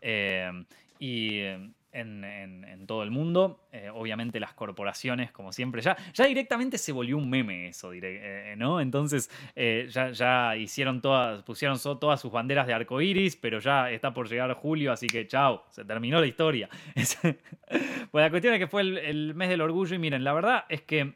[0.00, 0.64] Em,
[0.98, 1.42] y
[1.92, 3.60] en, todo el mundo.
[3.72, 8.54] Eh, obviamente las corporaciones, como siempre, ya, ya directamente se volvió un meme eso, eh,
[8.56, 8.80] ¿no?
[8.80, 13.90] Entonces eh, ya, ya, hicieron todas, pusieron todas sus banderas de arco iris, pero ya
[13.90, 16.68] está por llegar julio, así que chao, se terminó la historia.
[16.94, 20.82] pues la cuestión es que fue el, mes del orgullo y miren, la verdad es
[20.82, 21.14] que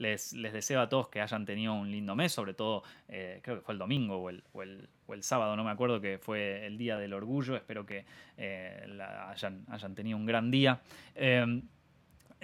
[0.00, 3.62] les, deseo a todos que hayan tenido un lindo mes, sobre todo eh, creo que
[3.62, 4.82] fue el domingo o el,
[5.22, 8.04] sábado, no me acuerdo que fue el día del orgullo, espero que
[8.38, 10.80] eh, hayan, tenido un gran día.
[11.14, 11.62] Em,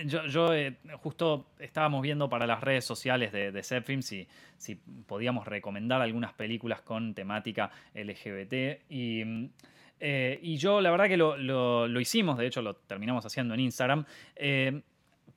[0.04, 3.62] yo, eh, justo estábamos viendo para las redes sociales de, de
[4.02, 9.48] si, si podíamos recomendar algunas películas con temática LGBT y...
[10.58, 14.04] yo la verdad que lo, lo, hicimos, de hecho lo terminamos haciendo en Instagram.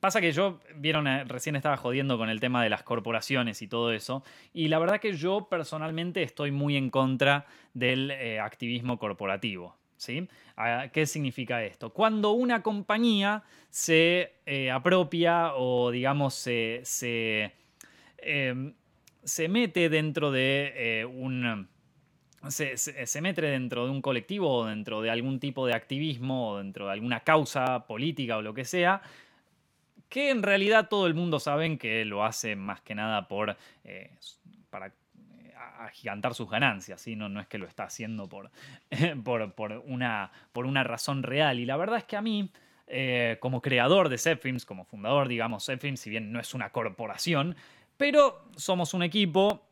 [0.00, 3.68] Pasa que yo, vieron, eh, recién estaba jodiendo con el tema de las corporaciones y
[3.68, 8.98] todo eso, y la verdad que yo personalmente estoy muy en contra del eh, activismo
[8.98, 9.76] corporativo.
[9.98, 10.26] ¿sí?
[10.56, 11.90] Ah, ¿Qué significa esto?
[11.90, 17.52] Cuando una compañía se eh, apropia o, digamos, se, se,
[18.16, 18.72] em,
[19.50, 21.68] mete dentro de un...
[22.48, 26.56] Se, se, mete dentro de un colectivo o dentro de algún tipo de activismo o
[26.56, 29.02] dentro de alguna causa política o lo que sea,
[30.10, 34.10] que en realidad todo el mundo sabe que lo hace más que nada por, eh,
[34.68, 37.16] para eh, agigantar sus ganancias, ¿sí?
[37.16, 38.50] no, no es que lo está haciendo por,
[39.54, 41.60] por, una, por una razón real.
[41.60, 42.50] Y la verdad es que a mí,
[42.88, 47.54] eh, como creador de Zepfilms, como fundador, digamos, Zepfilms, si bien no es una corporación,
[47.96, 49.68] pero somos un equipo,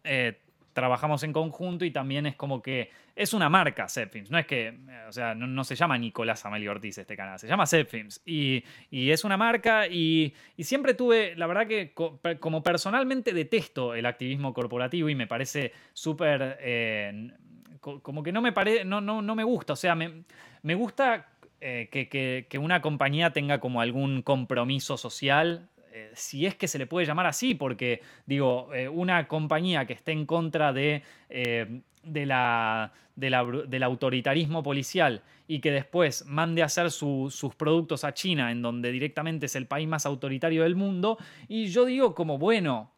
[0.78, 4.30] trabajamos en conjunto y también es como que es una marca Zepfilms.
[4.30, 7.66] No es que, o sea, no, se llama Nicolás Amelio Ortiz este canal, se llama
[7.66, 8.22] Zepfilms.
[8.24, 11.92] Y, y es una marca y, siempre tuve, la verdad que
[12.38, 16.58] como personalmente detesto el activismo corporativo y me parece súper...
[16.60, 17.32] Eh,
[17.80, 20.24] como que no me, pare, no, no, no me gusta, o sea, me,
[20.62, 21.28] me gusta
[21.60, 22.08] eh, que,
[22.48, 27.06] que, una compañía tenga como algún compromiso social eh, si es que se le puede
[27.06, 32.92] llamar así, porque digo, eh, una compañía que esté en contra de, eh, de la,
[33.16, 38.92] del autoritarismo policial y que después mande a hacer sus productos a China, en donde
[38.92, 42.92] directamente es el país más autoritario del mundo, y yo digo como, bueno,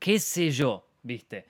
[0.00, 1.46] qué sé yo, viste,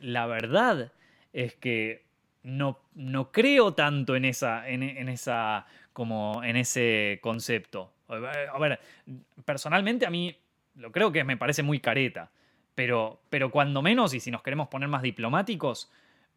[0.00, 0.92] la verdad
[1.32, 2.04] es que
[2.42, 7.94] no, no creo tanto en esa, en esa, como en ese concepto.
[8.08, 8.80] A ver,
[9.44, 10.36] personalmente a mí
[10.74, 12.30] lo creo que me parece muy careta,
[12.74, 15.90] pero, pero cuando menos, y si nos queremos poner más diplomáticos,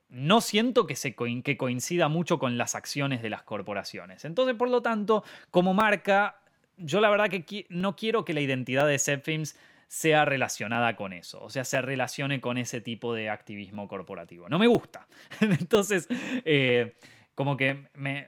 [0.09, 4.23] no siento que, se que coincida mucho con las acciones de las corporaciones.
[4.25, 6.39] Entonces, por lo tanto, como marca,
[6.77, 11.41] yo la verdad que no quiero que la identidad de Zepfilms sea relacionada con eso,
[11.41, 14.49] o sea, se relacione con ese tipo de activismo corporativo.
[14.49, 15.07] No me gusta.
[15.39, 16.07] Entonces,
[16.45, 16.95] eh,
[17.35, 18.27] como que me,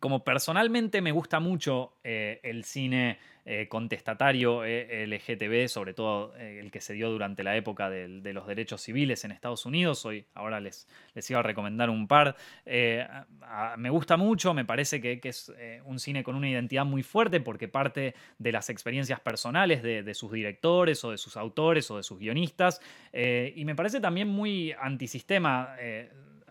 [0.00, 6.70] como personalmente me gusta mucho eh, el cine eh, contestatario eh, LGTB, sobre todo el
[6.70, 10.04] que se dio durante la época de, los derechos civiles en Estados Unidos.
[10.06, 12.36] Hoy, ahora les, les iba a recomendar un par.
[12.64, 15.52] me gusta mucho, me parece que, es
[15.84, 20.14] un cine con una identidad muy fuerte porque parte de las experiencias personales de, de
[20.14, 22.80] sus directores o de sus autores o de sus guionistas.
[23.12, 25.76] y me parece también muy antisistema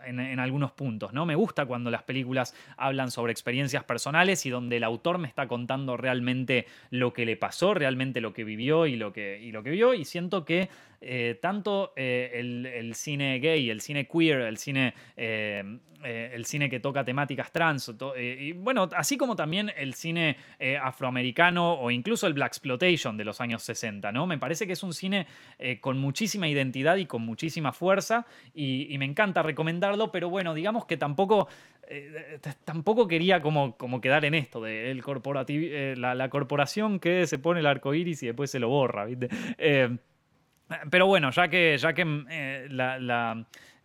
[0.06, 1.26] en, algunos puntos, ¿no?
[1.26, 5.46] Me gusta cuando las películas hablan sobre experiencias personales y donde el autor me está
[5.48, 9.62] contando realmente lo que le pasó, realmente lo que vivió y lo que, y lo
[9.62, 10.68] que vio, y siento que
[11.00, 15.62] eh, tanto eh, el, cine gay, el cine queer, el cine, eh,
[16.02, 20.36] el cine que toca temáticas trans, y bueno, así como también el cine
[20.82, 24.26] afroamericano o incluso el Black Exploitation de los años 60, ¿no?
[24.26, 25.26] Me parece que es un cine
[25.80, 30.96] con muchísima identidad y con muchísima fuerza y, me encanta recomendarlo, pero bueno, digamos que
[30.96, 31.48] tampoco...
[32.64, 35.02] tampoco quería como, como, quedar en esto de el
[36.00, 39.28] la, corporación que se pone el arco iris y después se lo borra, ¿viste?
[40.90, 42.68] Pero bueno, ya que, ya que mm, eh,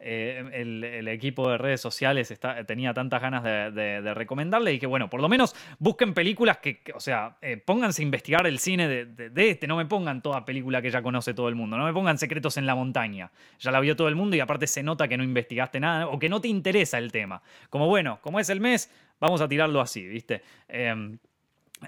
[0.01, 2.33] eh, el, equipo de redes sociales
[2.65, 6.99] tenía tantas ganas de, recomendarle, y que bueno, por lo menos busquen películas que, o
[7.01, 10.89] sea, eh, pónganse a investigar el cine de, este, no me pongan toda película que
[10.89, 13.95] ya conoce todo el mundo, no me pongan Secretos en la Montaña, ya la vio
[13.95, 16.47] todo el mundo y aparte se nota que no investigaste nada o que no te
[16.47, 17.41] interesa el tema.
[17.69, 20.41] Como bueno, como es el mes, vamos a tirarlo así, ¿viste?
[20.69, 21.17] Em,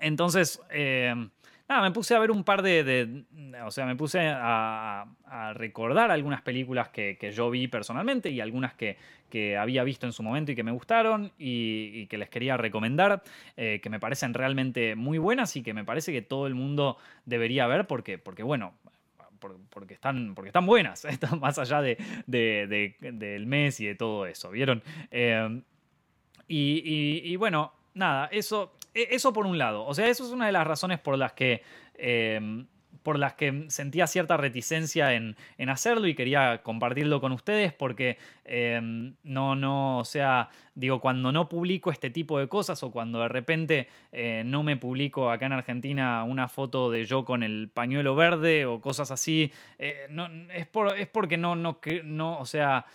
[0.02, 0.60] entonces...
[1.72, 3.24] Em, me puse a ver un par de.
[3.66, 5.06] o sea, me puse a,
[5.54, 8.98] recordar algunas películas que, yo vi personalmente y algunas que,
[9.58, 13.24] había visto en su momento y que me gustaron y, que les quería recomendar,
[13.56, 16.98] eh, que me parecen realmente muy buenas y que me parece que todo el mundo
[17.26, 18.74] debería ver porque, porque bueno.
[19.70, 21.98] porque están, porque están buenas, están más allá de,
[22.28, 24.84] del mes y de todo eso, ¿vieron?
[25.10, 25.62] Eh,
[26.48, 29.86] y bueno, nada, eso eso por un lado.
[29.86, 31.64] O sea, eso es una de las razones por las que.
[31.96, 32.66] Em,
[33.04, 35.36] por las que sentía cierta reticencia en,
[35.70, 41.50] hacerlo y quería compartirlo con ustedes porque em, no, no, o sea, digo, cuando no
[41.50, 45.54] publico este tipo de cosas o cuando de repente eh, no me publico acá en
[45.54, 50.68] Argentina una foto de yo con el pañuelo verde o cosas así, eh, no, es,
[50.68, 52.86] por, es porque no, no, no, o sea,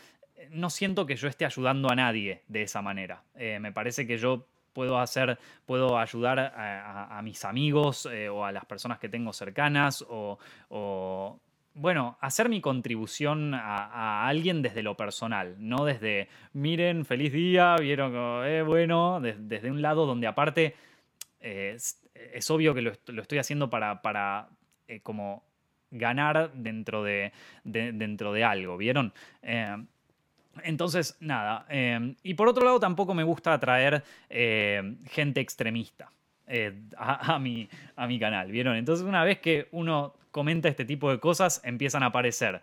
[0.50, 3.22] no siento que yo esté ayudando a nadie de esa manera.
[3.34, 4.46] Eh, me parece que yo
[4.76, 10.04] puedo hacer, puedo ayudar a, mis amigos eh, o a las personas que tengo cercanas
[10.06, 10.38] o,
[11.72, 18.12] bueno, hacer mi contribución a, alguien desde lo personal, no desde, miren, feliz día, vieron,
[18.44, 20.74] eh, bueno, desde un lado donde aparte
[21.40, 21.78] eh,
[22.34, 24.50] es, obvio que lo, estoy haciendo para, para
[25.02, 25.42] como
[25.90, 27.32] ganar dentro de,
[27.64, 29.14] dentro de algo, ¿vieron?
[30.64, 31.66] Entonces, nada.
[31.68, 36.10] Em, y por otro lado, tampoco me gusta atraer eh, gente extremista
[36.46, 37.68] eh, a, mi,
[38.18, 38.76] canal, ¿vieron?
[38.76, 42.60] Entonces, una vez que uno comenta este tipo de cosas, empiezan a aparecer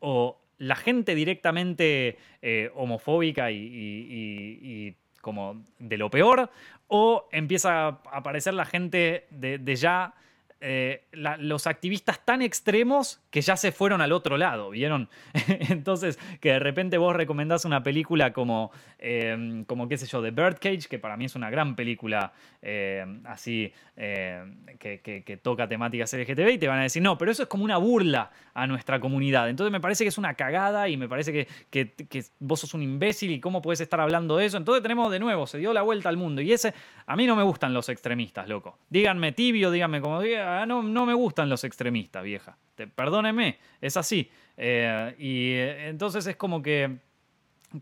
[0.00, 6.50] o la gente directamente eh, homofóbica y, como de lo peor,
[6.88, 10.14] o empieza a aparecer la gente de ya
[10.60, 15.10] eh, los activistas tan extremos que ya se fueron al otro lado, ¿vieron?
[15.68, 20.30] Entonces, que de repente vos recomendás una película como, em, como qué sé yo, The
[20.30, 22.32] Birdcage, que para mí es una gran película
[22.62, 27.42] em, así, em, que, toca temáticas LGTB, y te van a decir, no, pero eso
[27.42, 29.50] es como una burla a nuestra comunidad.
[29.50, 33.32] Entonces me parece que es una cagada y me parece que, vos sos un imbécil
[33.32, 34.56] y cómo puedes estar hablando de eso.
[34.56, 36.40] Entonces tenemos de nuevo, se dio la vuelta al mundo.
[36.40, 36.72] Y ese,
[37.06, 38.78] a mí no me gustan los extremistas, loco.
[38.88, 40.20] Díganme tibio, díganme como
[40.62, 42.56] Ah, no, no me gustan los extremistas, vieja.
[42.94, 44.30] perdóneme, es así.
[44.56, 46.98] Eh, y eh, entonces es como que,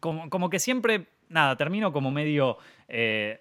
[0.01, 2.59] como, que siempre, nada, termino como medio
[2.89, 3.41] eh,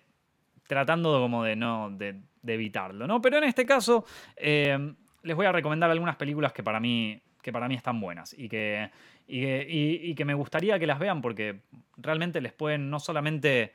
[0.67, 3.21] tratando como de no, de, evitarlo, ¿no?
[3.21, 4.05] Pero en este caso
[4.37, 8.49] les voy a recomendar algunas películas que para mí, que para mí están buenas y
[8.49, 8.89] que,
[9.27, 11.61] y, que me gustaría que las vean porque
[11.97, 13.73] realmente les pueden, no solamente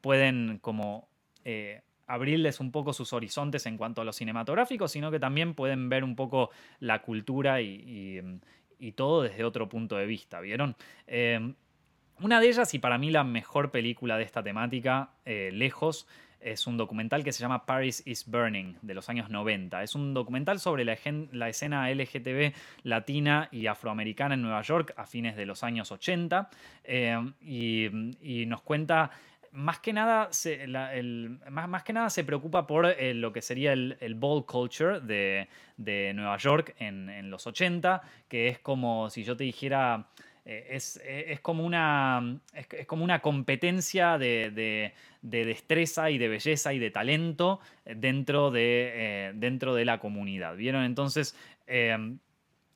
[0.00, 1.08] pueden como
[2.12, 6.04] abrirles un poco sus horizontes en cuanto a lo cinematográfico, sino que también pueden ver
[6.04, 8.22] un poco la cultura y,
[8.94, 10.74] todo desde otro punto de vista, ¿vieron?
[11.06, 11.54] Eh,
[12.20, 16.06] una de ellas, y para mí la mejor película de esta temática, eh, lejos,
[16.40, 19.82] es un documental que se llama Paris is Burning, de los años 90.
[19.82, 20.94] Es un documental sobre la,
[21.48, 26.48] escena LGTB latina y afroamericana en Nueva York a fines de los años 80.
[26.84, 29.10] Eh, y, nos cuenta
[29.52, 30.66] más que nada se,
[31.50, 36.36] más, que nada se preocupa por eh, lo que sería el, ball culture de, Nueva
[36.36, 40.06] York en, los 80, que es como si yo te dijera
[40.44, 41.00] es,
[41.42, 44.92] como una, es, como una competencia de,
[45.22, 50.56] destreza y de belleza y de talento dentro de, dentro de la comunidad.
[50.56, 50.84] ¿Vieron?
[50.84, 51.36] Entonces,
[51.66, 52.20] en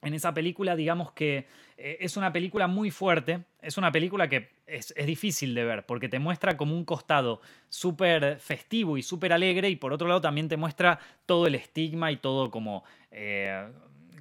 [0.03, 1.47] esa película, digamos que
[1.77, 6.18] es una película muy fuerte, es una película que es, difícil de ver porque te
[6.18, 10.57] muestra como un costado súper festivo y súper alegre y por otro lado también te
[10.57, 13.68] muestra todo el estigma y todo como, eh,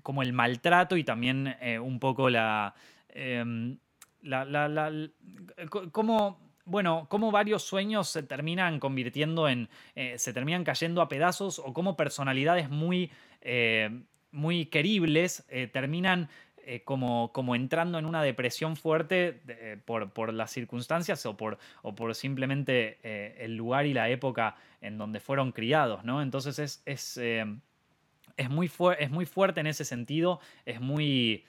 [0.01, 2.74] como el maltrato y también eh, un poco la...
[3.10, 3.78] Em,
[5.91, 11.60] como, bueno, cómo varios sueños se terminan convirtiendo en, eh, se terminan cayendo a pedazos
[11.60, 13.12] o cómo personalidades muy,
[14.32, 16.30] muy queribles terminan
[16.66, 21.93] eh, como, como, entrando en una depresión fuerte eh, por, las circunstancias o por, o
[21.93, 26.22] por simplemente eh, el lugar y la época en donde fueron criados, ¿no?
[26.22, 31.43] Entonces es, es, es, muy, es muy, fuerte en ese sentido, es muy...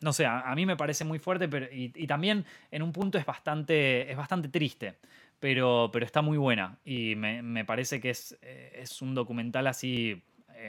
[0.00, 3.26] no sé, a, mí me parece muy fuerte pero, y, también en un punto es
[3.26, 4.94] bastante, es bastante triste.
[5.40, 10.22] Pero, pero, está muy buena y me, me parece que es, es, un documental así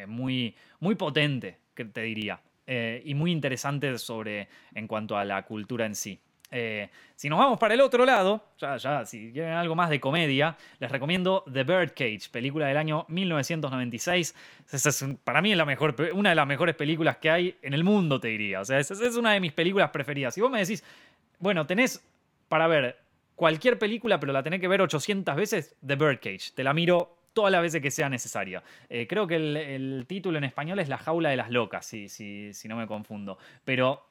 [0.07, 2.41] muy, muy potente, que te diría.
[2.67, 6.19] Eh, y muy interesante sobre en cuanto a la cultura en sí.
[6.51, 10.55] Eh, si nos vamos para el otro lado, ya, si quieren algo más de comedia,
[10.79, 14.35] les recomiendo The Birdcage, película del año 1996.
[14.71, 17.83] es, para mí es la mejor, una de las mejores películas que hay en el
[17.83, 18.61] mundo, te diría.
[18.61, 20.33] O sea, es, es una de mis películas preferidas.
[20.33, 20.83] Si vos me decís,
[21.39, 22.03] bueno, tenés
[22.47, 22.97] para ver
[23.35, 26.53] cualquier película, pero la tenés que ver 800 veces, The Birdcage.
[26.53, 28.63] Te la miro todas las veces que sea necesaria.
[28.89, 32.53] Eh, creo que el, título en español es La jaula de las locas, si, si,
[32.53, 33.37] si no me confundo.
[33.63, 34.07] Pero,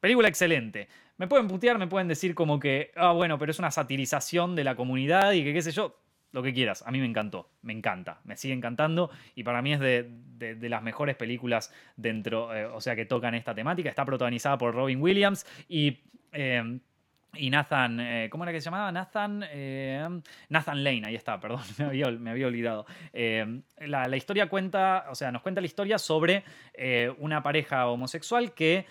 [0.00, 0.86] película excelente.
[1.16, 4.64] Me pueden putear, me pueden decir como que, ah, bueno, pero es una satirización de
[4.64, 5.98] la comunidad y que qué sé yo.
[6.30, 9.72] Lo que quieras, a mí me encantó, me encanta, me sigue encantando y para mí
[9.72, 10.10] es de,
[10.68, 13.88] las mejores películas dentro, eh, o sea, que tocan esta temática.
[13.88, 16.00] Está protagonizada por Robin Williams y
[16.32, 16.80] eh,
[17.34, 18.90] y Nathan, eh, ¿cómo era que se llamaba?
[18.90, 20.06] Nathan, eh,
[20.48, 22.86] Nathan Lane, ahí está, perdón, me había, olvidado.
[23.12, 26.44] Eh, la, historia cuenta, o sea, nos cuenta la historia sobre
[27.18, 28.86] una pareja homosexual que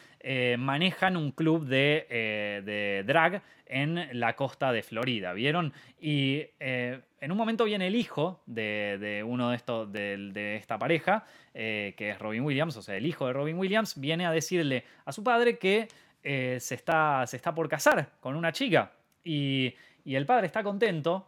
[0.58, 5.74] manejan un club de, drag en la costa de Florida, ¿vieron?
[6.00, 11.96] Y en un momento viene el hijo de, uno de estos, de, esta pareja, que
[11.98, 15.24] es Robin Williams, o sea, el hijo de Robin Williams, viene a decirle a su
[15.24, 15.88] padre que
[16.24, 18.92] eh, se, está, se está por casar con una chica.
[19.24, 19.74] Y,
[20.06, 21.28] el padre está contento,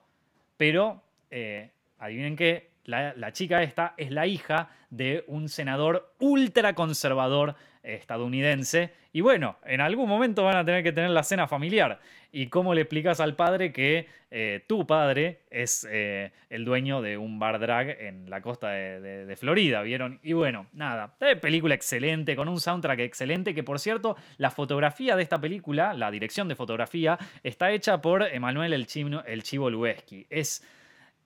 [0.55, 6.73] pero eh, adivinen que la, la, chica esta es la hija de un senador ultra
[6.75, 8.91] conservador estadounidense.
[9.13, 11.99] Y bueno, en algún momento van a tener que tener la cena familiar.
[12.31, 17.17] ¿Y cómo le explicas al padre que eh, tu padre es eh, el dueño de
[17.17, 19.81] un bar drag en la costa de, Florida?
[19.81, 20.19] ¿Vieron?
[20.21, 25.15] Y bueno, nada, eh, película excelente, con un soundtrack excelente, que por cierto, la fotografía
[25.15, 28.87] de esta película, la dirección de fotografía, está hecha por Emanuel el,
[29.25, 30.27] el Chivo Lueski.
[30.29, 30.63] Es...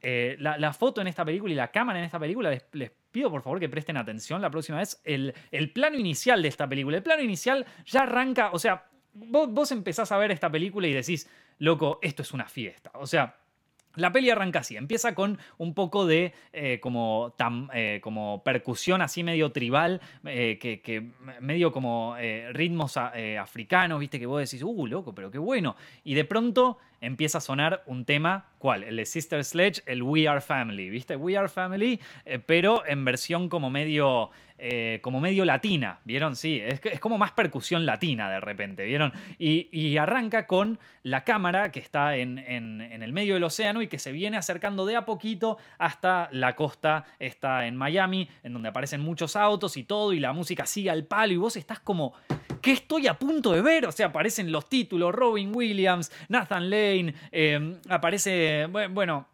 [0.01, 3.61] la, foto en esta película y la cámara en esta película les pido por favor
[3.61, 4.99] que presten atención la próxima vez.
[5.05, 6.97] El, el plano inicial de esta película.
[6.97, 10.93] El plano inicial ya arranca, o sea, vos, vos empezás a ver esta película y
[10.93, 12.91] decís, loco, esto es una fiesta.
[12.95, 13.37] O sea,
[13.95, 17.33] la peli arranca así, empieza con un poco de eh, como,
[17.73, 22.15] eh, como, percusión así medio tribal, eh, que, medio como
[22.51, 25.75] ritmos africanos, viste que vos decís, uh, loco, pero qué bueno.
[26.03, 28.83] Y de pronto empieza a sonar un tema, ¿cuál?
[28.83, 31.99] El de Sister Sledge, el We Are Family, viste, We Are Family,
[32.45, 34.31] pero en versión como medio
[34.65, 36.37] eh, como medio latina, ¿vieron?
[36.37, 39.11] Sí, es, es, como más percusión latina de repente, ¿vieron?
[39.37, 44.13] Y, arranca con la cámara que está en, el medio del océano y que se
[44.13, 49.35] viene acercando de a poquito hasta la costa, está en Miami, en donde aparecen muchos
[49.35, 52.13] autos y todo, y la música sigue al palo y vos estás como...
[52.61, 53.85] ¿Qué estoy a punto de ver?
[53.85, 59.27] O sea, aparecen los títulos, Robin Williams, Nathan Lane, eh, aparece, bueno,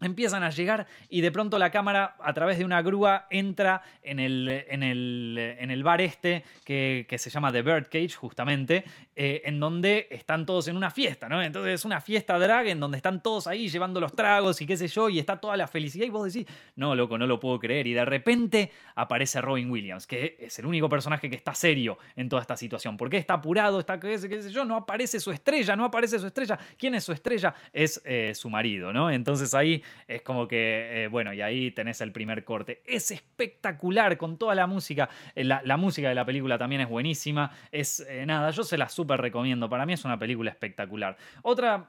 [0.00, 4.18] Empiezan a llegar y de pronto la cámara a través de una grúa entra en
[4.18, 8.84] el, en el, en el bar este que, se llama The Birdcage justamente,
[9.14, 11.42] eh, en donde están todos en una fiesta, ¿no?
[11.42, 14.76] Entonces es una fiesta drag en donde están todos ahí llevando los tragos y qué
[14.76, 17.58] sé yo y está toda la felicidad y vos decís, no, loco, no lo puedo
[17.58, 17.86] creer.
[17.86, 22.28] Y de repente aparece Robin Williams, que es el único personaje que está serio en
[22.28, 22.96] toda esta situación.
[22.96, 23.80] ¿Por qué está apurado?
[23.80, 26.58] Está qué sé yo, no aparece su estrella, no aparece su estrella.
[26.78, 27.54] ¿Quién es su estrella?
[27.72, 29.10] Es eh, su marido, ¿no?
[29.10, 32.82] Entonces ahí es como que, eh, bueno, y ahí tenés el primer corte.
[32.84, 35.08] Es espectacular con toda la música.
[35.34, 37.50] Eh, la, música de la película también es buenísima.
[37.70, 39.68] Es eh, nada, yo se la súper recomiendo.
[39.68, 41.16] Para mí es una película espectacular.
[41.42, 41.86] Otra,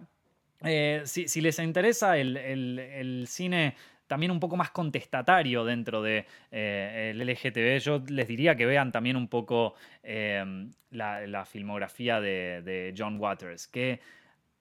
[1.06, 3.76] si, les interesa el, cine
[4.08, 7.80] también un poco más contestatario dentro del de, LGTB.
[7.84, 14.00] Yo les diría que vean también un poco la, filmografía de, de John Waters, que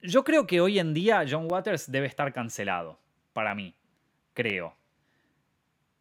[0.02, 2.99] yo creo que hoy en día John Waters debe estar cancelado,
[3.32, 3.74] para mí,
[4.32, 4.76] creo.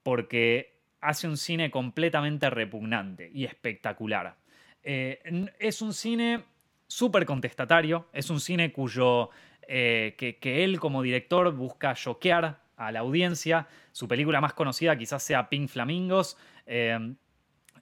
[0.03, 4.35] Porque hace un cine completamente repugnante y espectacular.
[4.83, 6.43] Eh, es un cine
[6.87, 9.29] súper contestatario, es un cine cuyo...
[9.71, 13.67] Eh, que, él como director busca choquear a la audiencia.
[13.91, 16.37] Su película más conocida quizás sea Pink Flamingos.
[16.65, 17.13] Eh,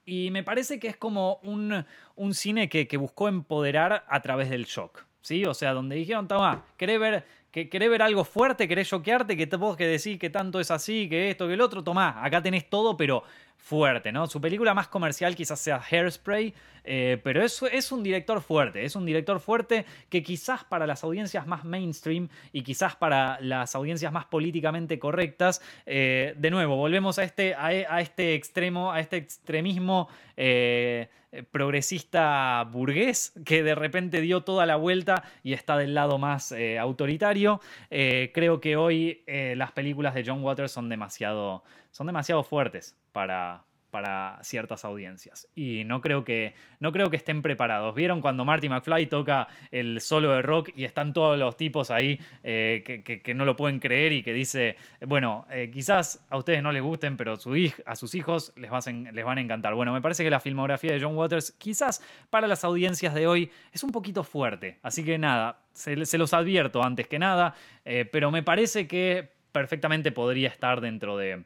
[0.03, 1.85] y me parece que es como un,
[2.33, 5.05] cine que, que, buscó empoderar a través del shock.
[5.21, 5.45] ¿Sí?
[5.45, 9.45] O sea, donde dijeron, toma, ¿querés ver que querés ver algo fuerte, querés choquearte, que
[9.57, 12.69] vos que decir que tanto es así, que esto, que el otro, tomá, acá tenés
[12.69, 13.23] todo, pero
[13.57, 14.27] fuerte, ¿no?
[14.27, 16.53] Su película más comercial quizás sea Hairspray,
[16.85, 21.03] eh, pero es, es un director fuerte, es un director fuerte que quizás para las
[21.03, 27.19] audiencias más mainstream y quizás para las audiencias más políticamente correctas, eh, de nuevo, volvemos
[27.19, 31.09] a este, a, este extremo, a este extremismo eh,
[31.51, 37.59] progresista burgués que de repente dio toda la vuelta y está del lado más autoritario.
[37.89, 41.63] creo que hoy las películas de John Waters son demasiado,
[41.97, 45.47] son demasiado fuertes para, para ciertas audiencias.
[45.55, 47.95] Y no creo, que, no creo que estén preparados.
[47.95, 52.19] ¿Vieron cuando Marty McFly toca el solo de rock y están todos los tipos ahí
[52.43, 54.75] eh, que, no lo pueden creer y que dice,
[55.07, 58.69] bueno, eh, quizás a ustedes no les gusten, pero a sus hijos les,
[59.11, 59.73] les van a encantar?
[59.73, 63.49] Bueno, me parece que la filmografía de John Waters quizás para las audiencias de hoy
[63.71, 64.77] es un poquito fuerte.
[64.83, 70.11] Así que nada, se, los advierto antes que nada, eh, pero me parece que perfectamente
[70.11, 71.43] podría estar dentro de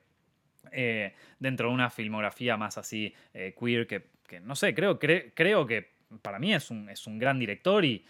[0.71, 4.03] eh, dentro de una filmografía más así eh, queer que,
[4.41, 5.91] no sé, creo, creo que
[6.21, 8.05] para mí es un, es un gran director y,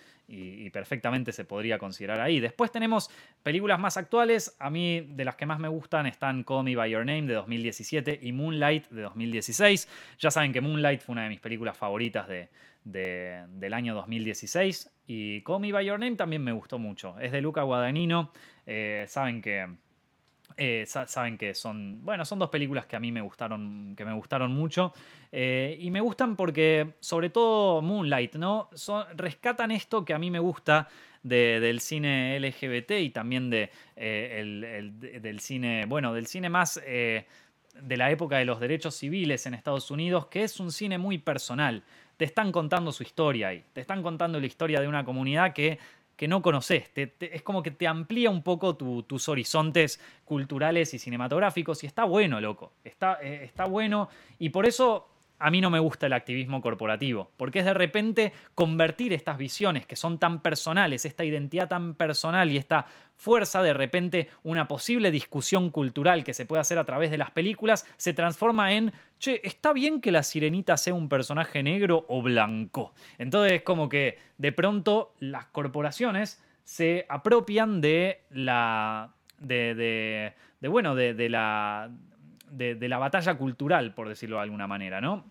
[0.72, 2.40] perfectamente se podría considerar ahí.
[2.40, 3.10] Después tenemos
[3.44, 4.56] películas más actuales.
[4.60, 7.34] A mí, de las que más me gustan, están Call Me By Your Name de
[7.34, 9.90] 2017 y Moonlight de 2016.
[10.20, 12.48] Ya saben que Moonlight fue una de mis películas favoritas de,
[12.86, 17.20] del año 2016 y Call Me By Your Name también me gustó mucho.
[17.20, 18.32] Es de Luca Guadagnino.
[18.66, 19.68] Eh, saben que
[20.58, 24.14] eh, saben que son, bueno, son dos películas que a mí me gustaron, que me
[24.14, 24.94] gustaron mucho.
[25.32, 28.70] Eh, y me gustan porque, sobre todo Moonlight, ¿no?
[29.16, 30.88] rescatan esto que a mí me gusta
[31.24, 34.92] del cine LGBT y también de, eh,
[35.22, 39.92] del cine, bueno, del cine más de la época de los derechos civiles en Estados
[39.92, 41.84] Unidos, que es un cine muy personal.
[42.18, 45.80] Te están contando su historia ahí, te están contando la historia de una comunidad que
[46.16, 46.92] que no conoces.
[46.96, 52.40] es como que te amplía un poco tus horizontes culturales y cinematográficos y está bueno,
[52.40, 52.74] loco.
[52.84, 54.10] Está, eh, está bueno
[54.40, 55.11] y por eso
[55.42, 59.86] a mí no me gusta el activismo corporativo, porque es de repente convertir estas visiones
[59.86, 62.86] que son tan personales, esta identidad tan personal y esta
[63.16, 67.32] fuerza, de repente una posible discusión cultural que se puede hacer a través de las
[67.32, 72.22] películas, se transforma en, che, ¿está bien que la sirenita sea un personaje negro o
[72.22, 72.94] blanco?
[73.18, 79.14] Entonces es como que de pronto las corporaciones se apropian de la...
[79.40, 81.90] de, de, bueno, de la
[82.52, 85.31] de, la batalla cultural, por decirlo de alguna manera, ¿no?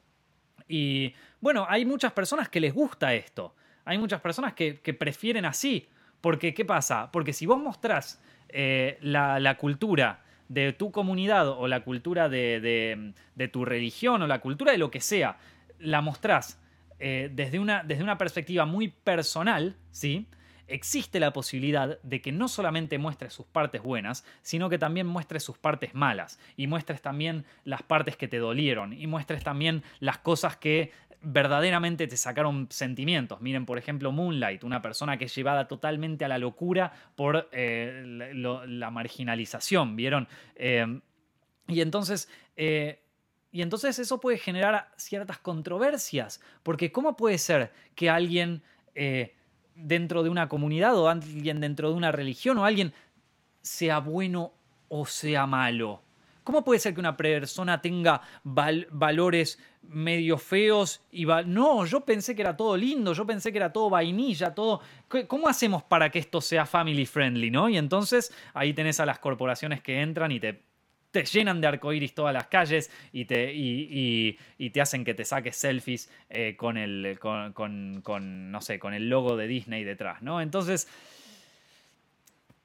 [0.70, 3.56] Y bueno, hay muchas personas que les gusta esto.
[3.84, 5.88] Hay muchas personas que, prefieren así.
[6.20, 7.10] Porque, ¿qué pasa?
[7.10, 13.12] Porque si vos mostrás eh, la, cultura de tu comunidad o la cultura de,
[13.52, 15.38] tu religión o la cultura de lo que sea,
[15.80, 16.60] la mostrás
[17.00, 20.26] eh, desde, una, desde una perspectiva muy personal, ¿sí?
[20.70, 25.42] Existe la posibilidad de que no solamente muestres sus partes buenas, sino que también muestres
[25.42, 30.18] sus partes malas y muestres también las partes que te dolieron y muestres también las
[30.18, 30.92] cosas que
[31.22, 33.40] verdaderamente te sacaron sentimientos.
[33.40, 38.32] Miren, por ejemplo, Moonlight, una persona que es llevada totalmente a la locura por eh,
[38.34, 40.28] la marginalización, ¿vieron?
[40.56, 41.00] Eh,
[41.68, 42.28] y entonces...
[42.56, 43.02] Eh,
[43.52, 48.62] y entonces eso puede generar ciertas controversias, porque ¿cómo puede ser que alguien
[49.74, 52.92] dentro de una comunidad o alguien dentro de una religión o alguien
[53.62, 54.52] sea bueno
[54.88, 56.02] o sea malo.
[56.44, 62.42] ¿Cómo puede ser que una persona tenga valores medio feos y no, yo pensé que
[62.42, 64.80] era todo lindo, yo pensé que era todo vainilla, todo
[65.28, 67.68] ¿Cómo hacemos para que esto sea family friendly, no?
[67.68, 70.69] Y entonces ahí tenés a las corporaciones que entran y te
[71.10, 74.38] te llenan de arcoíris todas las calles y te, y,
[74.70, 79.36] te hacen que te saques selfies eh, con, el, con, no sé, con el logo
[79.36, 80.40] de Disney detrás, ¿no?
[80.40, 80.88] Entonces,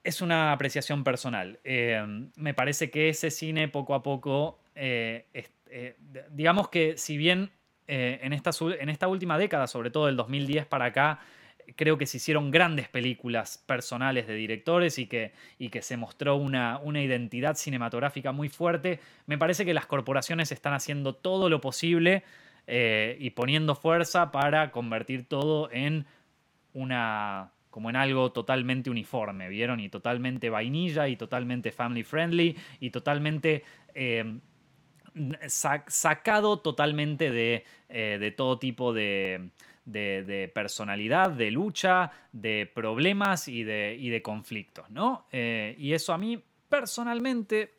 [0.03, 1.59] es una apreciación personal.
[1.63, 2.03] Eh,
[2.35, 5.25] me parece que ese cine poco a poco, eh,
[6.29, 7.51] digamos que si bien
[7.87, 11.19] en esta, en esta última década, sobre todo del 2010 para acá,
[11.75, 16.35] creo que se hicieron grandes películas personales de directores y que, y que se mostró
[16.35, 18.99] una, una, identidad cinematográfica muy fuerte.
[19.25, 22.23] Me parece que las corporaciones están haciendo todo lo posible
[22.67, 26.05] eh, y poniendo fuerza para convertir todo en
[26.73, 29.81] una como en algo totalmente uniforme, ¿vieron?
[29.81, 34.39] Y totalmente vainilla y totalmente family friendly y totalmente eh,
[35.47, 39.49] sacado totalmente de, eh, de todo tipo de,
[39.85, 45.27] de, personalidad, de lucha, de problemas y de, y de conflictos, ¿no?
[45.31, 47.75] Eh, y eso a mí personalmente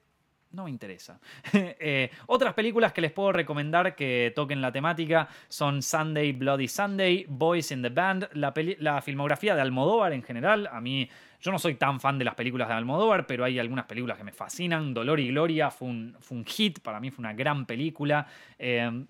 [0.52, 1.20] no me interesa.
[1.78, 7.26] Eh, otras películas que les puedo recomendar que toquen la temática son Sunday, Bloody Sunday,
[7.28, 10.68] Boys in the Band, la, la, filmografía de Almodóvar en general.
[10.72, 11.08] A mí,
[11.40, 14.24] yo no soy tan fan de las películas de Almodóvar, pero hay algunas películas que
[14.24, 14.94] me fascinan.
[14.94, 18.26] Dolor y Gloria fue un, fue un hit, para mí fue una gran película.
[18.58, 19.04] Eh,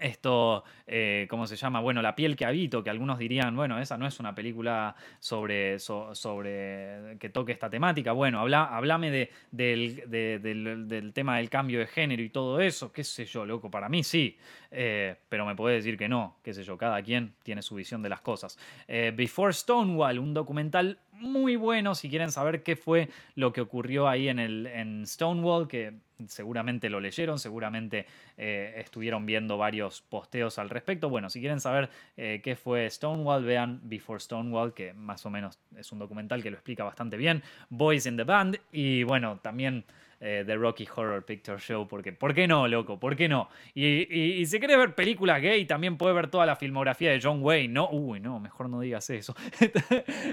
[0.00, 1.80] esto, eh, ¿cómo se llama?
[1.80, 5.78] Bueno, La piel que habito, que algunos dirían, bueno, esa no es una película sobre,
[5.78, 8.12] sobre que toque esta temática.
[8.12, 13.24] Bueno, habla, hablame de, del, tema del cambio de género y todo eso, qué sé
[13.24, 14.36] yo, loco, para mí sí,
[14.70, 18.02] eh, pero me puede decir que no, qué sé yo, cada quien tiene su visión
[18.02, 18.58] de las cosas.
[18.86, 24.08] Eh, Before Stonewall, un documental muy bueno si quieren saber qué fue lo que ocurrió
[24.08, 25.94] ahí en, el, en Stonewall, que
[26.26, 28.06] seguramente lo leyeron, seguramente
[28.36, 31.10] eh, estuvieron viendo varios posteos al respecto.
[31.10, 35.90] Bueno, si quieren saber qué fue Stonewall, vean Before Stonewall, que más o menos es
[35.92, 37.42] un documental que lo explica bastante bien.
[37.68, 39.84] Boys in the Band y bueno, también
[40.20, 43.00] eh, The Rocky Horror Picture Show, porque ¿por qué no, loco?
[43.00, 43.48] ¿Por qué no?
[43.74, 47.72] Y, si quieres ver películas gay, también puedes ver toda la filmografía de John Wayne,
[47.72, 47.88] ¿no?
[47.90, 49.34] Uy, no, mejor no digas eso.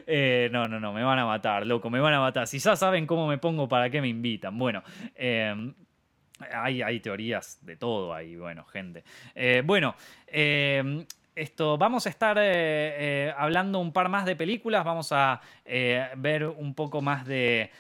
[0.09, 2.47] Eh, no, no, no, me van a matar, loco, me van a matar.
[2.47, 4.57] Si ya saben cómo me pongo, ¿para qué me invitan?
[4.57, 4.83] Bueno,
[5.15, 5.53] eh,
[6.51, 9.03] hay, hay, teorías de todo ahí, bueno, gente.
[9.63, 9.95] bueno,
[11.37, 16.09] esto, vamos a estar eh, eh, hablando un par más de películas, vamos a eh,
[16.17, 17.71] ver un poco más de,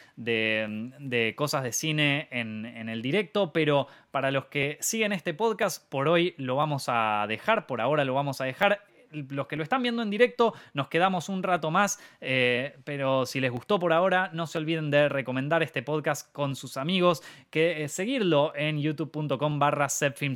[1.35, 6.07] cosas de cine en, en, el directo, pero para los que siguen este podcast, por
[6.07, 9.81] hoy lo vamos a dejar, por ahora lo vamos a dejar los que lo están
[9.81, 14.29] viendo en directo, nos quedamos un rato más, eh, pero si les gustó por ahora,
[14.33, 19.59] no se olviden de recomendar este podcast con sus amigos, que eh, seguirlo en youtube.com
[19.59, 19.87] barra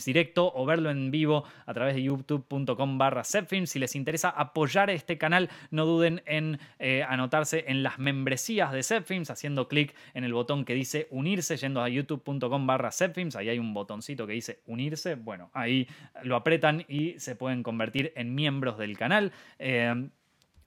[0.05, 5.17] directo o verlo en vivo a través de youtube.com barra Si les interesa apoyar este
[5.17, 10.33] canal, no duden en eh, anotarse en las membresías de Zepfilms, haciendo clic en el
[10.33, 12.89] botón que dice unirse, yendo a youtube.com barra
[13.35, 15.87] ahí hay un botoncito que dice unirse, bueno, ahí
[16.23, 19.31] lo apretan y se pueden convertir en miembros del canal.
[19.57, 20.09] Eh,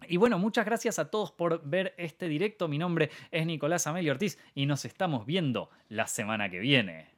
[0.09, 2.67] y bueno, muchas gracias a todos por ver este directo.
[2.67, 7.14] Mi nombre es Nicolás Amelio Ortiz y nos estamos viendo la semana que viene.